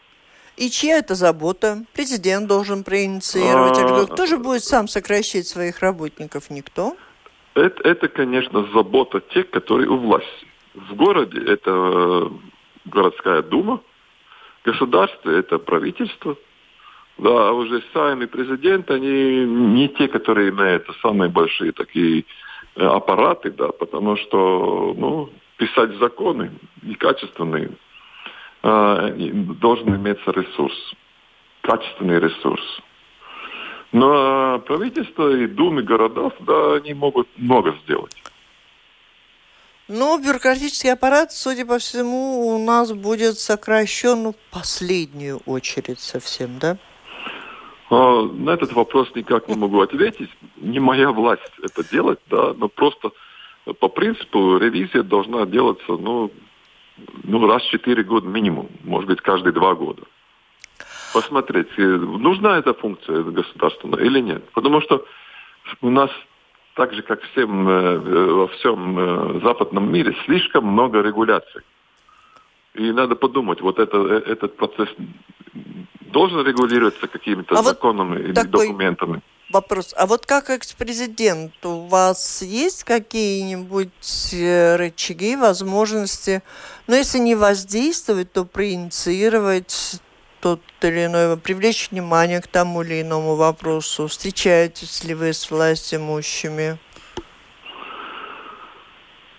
И 0.57 0.69
чья 0.69 0.97
это 0.97 1.15
забота? 1.15 1.85
Президент 1.93 2.47
должен 2.47 2.83
проинициировать. 2.83 3.77
А... 3.79 4.05
Кто 4.05 4.25
же 4.25 4.37
будет 4.37 4.63
сам 4.63 4.87
сокращать 4.87 5.47
своих 5.47 5.79
работников? 5.79 6.49
Никто? 6.49 6.95
Это, 7.53 7.83
это, 7.83 8.07
конечно, 8.07 8.65
забота 8.73 9.19
тех, 9.19 9.49
которые 9.49 9.89
у 9.89 9.97
власти. 9.97 10.47
В 10.73 10.95
городе 10.95 11.39
это 11.45 11.71
э, 11.71 12.29
городская 12.85 13.41
дума, 13.41 13.81
государство 14.63 15.29
это 15.29 15.59
правительство, 15.59 16.37
да, 17.17 17.49
а 17.49 17.51
уже 17.51 17.83
сами 17.93 18.25
президенты, 18.25 18.93
они 18.93 19.45
не 19.45 19.89
те, 19.89 20.07
которые 20.07 20.49
имеют 20.49 20.87
самые 21.01 21.29
большие 21.29 21.73
такие 21.73 22.25
э, 22.75 22.85
аппараты, 22.85 23.51
да, 23.51 23.67
потому 23.67 24.15
что, 24.15 24.95
ну, 24.97 25.29
писать 25.57 25.91
законы 25.97 26.51
некачественные, 26.81 27.71
э, 28.63 29.09
должен 29.59 29.93
иметься 29.93 30.31
ресурс, 30.31 30.93
качественный 31.61 32.19
ресурс. 32.19 32.81
Но 33.91 34.59
правительство 34.65 35.35
и 35.35 35.47
думы 35.47 35.83
городов, 35.83 36.33
да, 36.39 36.75
они 36.75 36.93
могут 36.93 37.27
много 37.37 37.75
сделать. 37.83 38.15
Но 39.89 40.17
бюрократический 40.17 40.93
аппарат, 40.93 41.33
судя 41.33 41.65
по 41.65 41.77
всему, 41.77 42.55
у 42.55 42.65
нас 42.65 42.93
будет 42.93 43.37
сокращен 43.37 44.31
в 44.31 44.35
последнюю 44.49 45.41
очередь 45.45 45.99
совсем, 45.99 46.59
да? 46.59 46.77
А, 47.89 48.21
на 48.21 48.51
этот 48.51 48.71
вопрос 48.71 49.11
никак 49.15 49.49
не 49.49 49.55
могу 49.55 49.81
ответить. 49.81 50.29
Не 50.55 50.79
моя 50.79 51.11
власть 51.11 51.51
это 51.61 51.83
делать, 51.83 52.19
да, 52.29 52.53
но 52.53 52.69
просто 52.69 53.11
по 53.79 53.89
принципу 53.89 54.57
ревизия 54.57 55.03
должна 55.03 55.45
делаться, 55.45 55.97
ну, 55.97 56.31
ну 57.23 57.45
раз 57.45 57.61
в 57.63 57.69
четыре 57.69 58.03
года 58.03 58.27
минимум, 58.29 58.69
может 58.85 59.09
быть, 59.09 59.19
каждые 59.19 59.51
два 59.51 59.75
года 59.75 60.03
посмотреть, 61.13 61.69
э, 61.77 61.81
нужна 61.81 62.57
эта 62.57 62.73
функция 62.73 63.23
государственная 63.23 64.03
или 64.03 64.19
нет. 64.19 64.43
Потому 64.51 64.81
что 64.81 65.05
у 65.81 65.89
нас 65.89 66.09
так 66.75 66.93
же, 66.93 67.01
как 67.01 67.21
всем, 67.23 67.67
э, 67.67 67.97
во 67.97 68.47
всем 68.47 68.97
э, 68.97 69.41
западном 69.43 69.91
мире, 69.91 70.15
слишком 70.25 70.65
много 70.65 71.01
регуляций. 71.01 71.61
И 72.73 72.91
надо 72.91 73.15
подумать, 73.15 73.61
вот 73.61 73.79
это, 73.79 73.97
этот 73.97 74.55
процесс 74.55 74.89
должен 76.13 76.45
регулироваться 76.45 77.07
какими-то 77.07 77.55
а 77.55 77.63
законами 77.63 78.15
вот 78.15 78.23
или 78.23 78.31
документами. 78.31 79.21
Вопрос. 79.51 79.93
А 79.97 80.05
вот 80.05 80.25
как 80.25 80.49
экс-президент, 80.49 81.53
у 81.65 81.87
вас 81.87 82.41
есть 82.41 82.85
какие-нибудь 82.85 84.33
рычаги, 84.77 85.35
возможности, 85.35 86.41
ну, 86.87 86.95
если 86.95 87.19
не 87.19 87.35
воздействовать, 87.35 88.31
то 88.31 88.45
проинициировать 88.45 90.01
тот 90.41 90.61
или 90.81 91.05
иной, 91.05 91.37
привлечь 91.37 91.89
внимание 91.91 92.41
к 92.41 92.47
тому 92.47 92.81
или 92.81 93.01
иному 93.01 93.35
вопросу? 93.35 94.07
Встречаетесь 94.07 95.03
ли 95.03 95.13
вы 95.13 95.33
с 95.33 95.49
властимущими? 95.51 96.77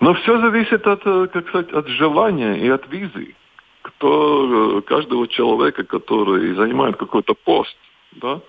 Но 0.01 0.15
все 0.15 0.41
зависит 0.41 0.87
от, 0.87 1.03
э, 1.05 1.29
как 1.33 1.49
сказать, 1.49 1.73
от 1.73 1.89
желания 1.89 2.55
и 2.55 2.69
от 2.69 2.89
визы. 2.89 3.35
Кто, 3.83 4.79
э, 4.79 4.83
каждого 4.83 5.29
человека, 5.29 5.85
который 5.85 6.55
занимает 6.55 6.97
какой-то 6.97 7.35
пост, 7.35 7.77
да, 8.13 8.41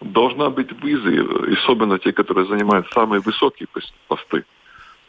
должна 0.00 0.50
быть 0.50 0.72
виза, 0.82 1.10
особенно 1.62 1.98
те, 1.98 2.12
которые 2.12 2.46
занимают 2.46 2.90
самые 2.92 3.20
высокие 3.20 3.68
посты. 4.08 4.44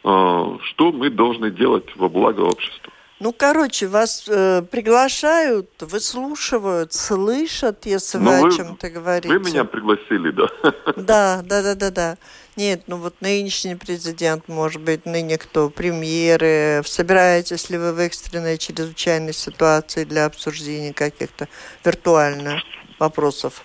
А, 0.04 0.58
что 0.62 0.92
мы 0.92 1.10
должны 1.10 1.50
делать 1.50 1.96
во 1.96 2.08
благо 2.08 2.42
общества? 2.42 2.92
Ну, 3.24 3.32
короче, 3.32 3.86
вас 3.86 4.26
э, 4.28 4.60
приглашают, 4.70 5.70
выслушивают, 5.80 6.92
слышат, 6.92 7.86
если 7.86 8.18
ну, 8.18 8.42
вы 8.42 8.48
о 8.48 8.50
чем-то 8.50 8.90
говорите. 8.90 9.28
Вы 9.28 9.40
меня 9.40 9.64
пригласили, 9.64 10.30
да? 10.30 10.46
Да, 10.94 11.40
да, 11.42 11.62
да, 11.62 11.74
да, 11.74 11.90
да. 11.90 12.18
Нет, 12.54 12.82
ну 12.86 12.98
вот 12.98 13.14
нынешний 13.22 13.76
президент, 13.76 14.46
может 14.46 14.82
быть, 14.82 15.06
ныне 15.06 15.38
кто, 15.38 15.70
премьеры. 15.70 16.82
Собираетесь 16.84 17.70
ли 17.70 17.78
вы 17.78 17.94
в 17.94 17.98
экстренной 17.98 18.58
чрезвычайной 18.58 19.32
ситуации 19.32 20.04
для 20.04 20.26
обсуждения 20.26 20.92
каких-то 20.92 21.48
виртуальных 21.82 22.60
вопросов? 22.98 23.62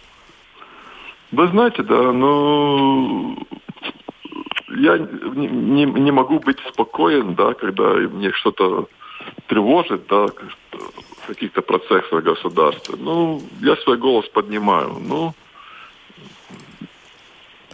Вы 1.33 1.49
знаете, 1.49 1.83
да, 1.83 2.13
ну, 2.13 3.37
я 4.69 4.97
не, 4.97 5.47
не, 5.47 5.83
не 5.83 6.11
могу 6.11 6.39
быть 6.39 6.59
спокоен, 6.69 7.35
да, 7.35 7.53
когда 7.55 7.95
мне 7.95 8.31
что-то 8.31 8.87
тревожит, 9.49 10.07
да, 10.07 10.27
в 10.27 11.27
каких-то 11.27 11.61
процессах 11.61 12.23
государства. 12.23 12.95
Ну, 12.97 13.41
я 13.61 13.75
свой 13.77 13.97
голос 13.97 14.27
поднимаю. 14.29 14.95
Ну, 14.99 15.33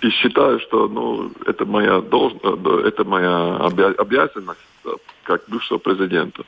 и 0.02 0.10
считаю, 0.10 0.60
что 0.60 0.88
ну, 0.88 1.32
это 1.46 1.66
моя 1.66 2.02
должность, 2.02 2.44
это 2.86 3.04
моя 3.04 3.58
обязанность 3.58 4.60
как 5.24 5.44
бывшего 5.48 5.78
президента. 5.78 6.44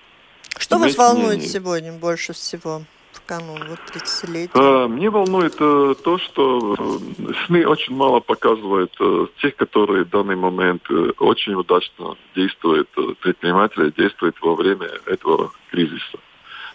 Что 0.58 0.78
вас 0.80 0.98
волнует 0.98 1.38
мнение. 1.38 1.48
сегодня 1.48 1.92
больше 1.94 2.34
всего? 2.34 2.84
Канун 3.26 3.60
вот 3.68 3.80
30-летия? 3.94 4.52
А, 4.54 4.88
мне 4.88 5.10
волнует 5.10 5.56
э, 5.60 5.96
то, 6.04 6.18
что 6.18 6.76
э, 6.78 7.34
СМИ 7.46 7.66
очень 7.66 7.96
мало 7.96 8.20
показывают 8.20 8.96
э, 9.00 9.28
тех, 9.42 9.56
которые 9.56 10.06
в 10.06 10.10
данный 10.10 10.36
момент 10.36 10.84
очень 11.20 11.54
удачно 11.54 12.16
действуют, 12.36 12.90
предприниматели 13.22 13.92
действуют 13.98 14.36
во 14.42 14.56
время 14.56 14.90
этого 15.06 15.52
кризиса. 15.72 16.20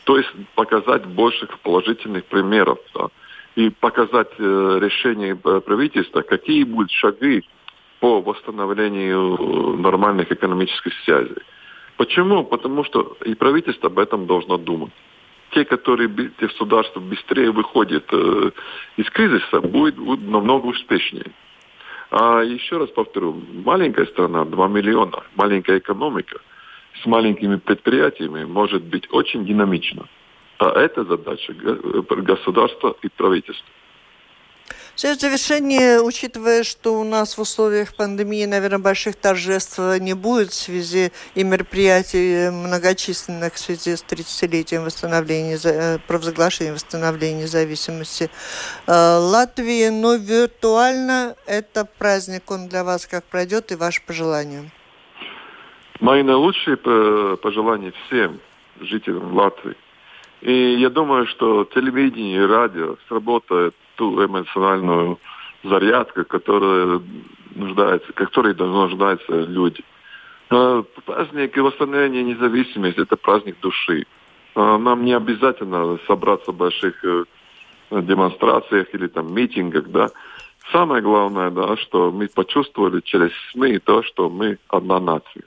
То 0.05 0.17
есть 0.19 0.31
показать 0.55 1.07
больше 1.07 1.49
положительных 1.63 2.25
примеров 2.25 2.79
да, 2.95 3.09
и 3.55 3.71
показать 3.71 4.33
решение 4.39 5.37
правительства, 5.37 6.23
какие 6.23 6.65
будут 6.65 6.91
шаги 6.91 7.45
по 8.01 8.21
восстановлению 8.21 9.77
нормальных 9.79 10.33
экономических 10.33 10.93
связей. 11.05 11.43
Почему? 11.97 12.43
Потому 12.43 12.83
что 12.85 13.17
и 13.25 13.35
правительство 13.35 13.89
об 13.89 14.01
этом 14.01 14.27
должно 14.27 14.57
думать 14.57 14.93
те, 15.53 15.65
которые 15.65 16.09
государство 16.39 17.01
быстрее 17.01 17.51
выходит 17.51 18.05
э, 18.13 18.51
из 18.97 19.09
кризиса, 19.11 19.61
будет, 19.61 19.97
будет 19.97 20.29
намного 20.29 20.67
успешнее. 20.67 21.27
А 22.11 22.43
еще 22.43 22.79
раз 22.79 22.91
повторю, 22.91 23.41
маленькая 23.65 24.07
страна, 24.07 24.45
2 24.45 24.69
миллиона, 24.69 25.23
маленькая 25.35 25.79
экономика 25.79 26.41
с 27.03 27.07
маленькими 27.07 27.57
предприятиями 27.57 28.45
может 28.45 28.83
быть 28.83 29.09
очень 29.13 29.45
динамична. 29.45 30.07
А 30.59 30.79
это 30.79 31.05
задача 31.05 31.55
государства 31.55 32.97
и 33.03 33.09
правительства. 33.09 33.67
Все 34.95 35.15
в 35.15 35.21
завершение, 35.21 36.03
учитывая, 36.03 36.63
что 36.65 37.01
у 37.01 37.05
нас 37.05 37.39
в 37.39 37.41
условиях 37.41 37.97
пандемии, 37.97 38.45
наверное, 38.45 38.79
больших 38.79 39.17
торжеств 39.17 39.79
не 39.79 40.13
будет 40.13 40.51
в 40.51 40.55
связи 40.55 41.13
и 41.35 41.45
мероприятий 41.45 42.51
многочисленных 42.51 43.55
в 43.55 43.59
связи 43.59 43.97
с 43.97 44.05
30-летием 44.05 44.85
восстановления, 44.85 45.59
э, 45.65 45.99
провозглашения 46.07 46.75
восстановления 46.75 47.45
независимости 47.45 48.29
э, 48.87 48.93
Латвии, 48.93 49.89
но 49.89 50.17
виртуально 50.17 51.37
это 51.47 51.87
праздник, 51.99 52.51
он 52.51 52.69
для 52.69 52.85
вас 52.85 53.07
как 53.07 53.25
пройдет 53.25 53.73
и 53.73 53.77
ваши 53.77 54.03
пожелания? 54.07 54.71
Мои 56.01 56.23
наилучшие 56.23 56.77
пожелания 56.77 57.95
всем 58.07 58.41
жителям 58.79 59.35
Латвии. 59.35 59.75
И 60.43 60.75
я 60.75 60.91
думаю, 60.91 61.27
что 61.29 61.65
телевидение 61.65 62.43
и 62.43 62.47
радио 62.47 62.97
сработает 63.09 63.75
ту 63.97 64.25
эмоциональную 64.25 65.19
зарядку, 65.63 66.25
которая 66.25 67.01
нуждается, 67.55 68.13
которой 68.13 68.55
нуждаются 68.55 69.33
люди. 69.33 69.85
Праздник 70.49 71.57
восстановления 71.57 72.23
независимости– 72.23 73.01
это 73.03 73.17
праздник 73.17 73.59
души. 73.61 74.07
Нам 74.55 75.05
не 75.05 75.15
обязательно 75.15 75.99
собраться 76.07 76.53
в 76.53 76.57
больших 76.57 77.03
э, 77.05 77.25
демонстрациях 77.91 78.89
или 78.93 79.07
там 79.07 79.33
митингах, 79.35 79.89
да. 79.89 80.11
Самое 80.71 81.03
главное, 81.03 81.51
да, 81.51 81.77
что 81.79 82.13
мы 82.13 82.29
почувствовали 82.29 83.01
через 83.01 83.31
СМИ 83.53 83.79
то, 83.79 84.03
что 84.03 84.29
мы 84.29 84.59
одна 84.69 85.01
нация. 85.01 85.45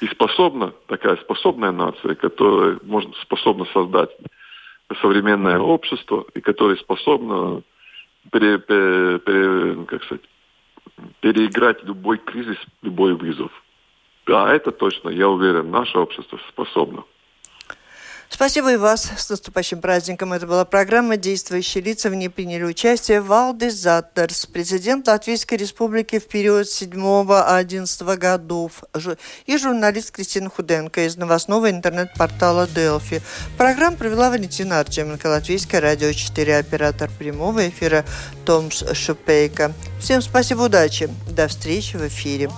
И 0.00 0.06
способна, 0.06 0.72
такая 0.86 1.16
способная 1.16 1.72
нация, 1.72 2.14
которая 2.14 2.78
может, 2.84 3.16
способна 3.16 3.66
создать 3.72 4.10
современное 5.00 5.58
общество 5.58 6.26
и 6.34 6.40
которое 6.40 6.76
способно 6.76 7.62
пере, 8.32 8.58
пере, 8.58 9.18
пере, 9.18 9.84
как 9.86 10.04
сказать, 10.04 10.24
переиграть 11.20 11.84
любой 11.84 12.18
кризис, 12.18 12.58
любой 12.82 13.14
вызов. 13.14 13.50
Да, 14.26 14.52
это 14.52 14.72
точно, 14.72 15.10
я 15.10 15.28
уверен, 15.28 15.70
наше 15.70 15.98
общество 15.98 16.38
способно. 16.48 17.04
Спасибо 18.30 18.72
и 18.72 18.76
вас 18.76 19.10
с 19.16 19.30
наступающим 19.30 19.80
праздником. 19.80 20.32
Это 20.32 20.46
была 20.46 20.64
программа 20.64 21.16
«Действующие 21.16 21.82
лица». 21.82 22.10
В 22.10 22.14
ней 22.14 22.28
приняли 22.28 22.62
участие 22.62 23.20
Валдис 23.20 23.74
Заттерс, 23.74 24.46
президент 24.46 25.08
Латвийской 25.08 25.54
Республики 25.54 26.18
в 26.18 26.28
период 26.28 26.66
7-11 26.66 28.16
годов, 28.16 28.84
и 29.46 29.56
журналист 29.56 30.12
Кристина 30.12 30.50
Худенко 30.50 31.06
из 31.06 31.16
новостного 31.16 31.70
интернет-портала 31.70 32.68
«Делфи». 32.68 33.22
Программу 33.56 33.96
провела 33.96 34.30
Валентина 34.30 34.78
Артеменко, 34.78 35.26
Латвийское 35.26 35.80
радио 35.80 36.12
4, 36.12 36.58
оператор 36.58 37.10
прямого 37.18 37.66
эфира 37.68 38.04
Томс 38.44 38.84
Шупейко. 38.92 39.72
Всем 40.00 40.20
спасибо, 40.22 40.62
удачи. 40.62 41.08
До 41.28 41.48
встречи 41.48 41.96
в 41.96 42.06
эфире. 42.06 42.50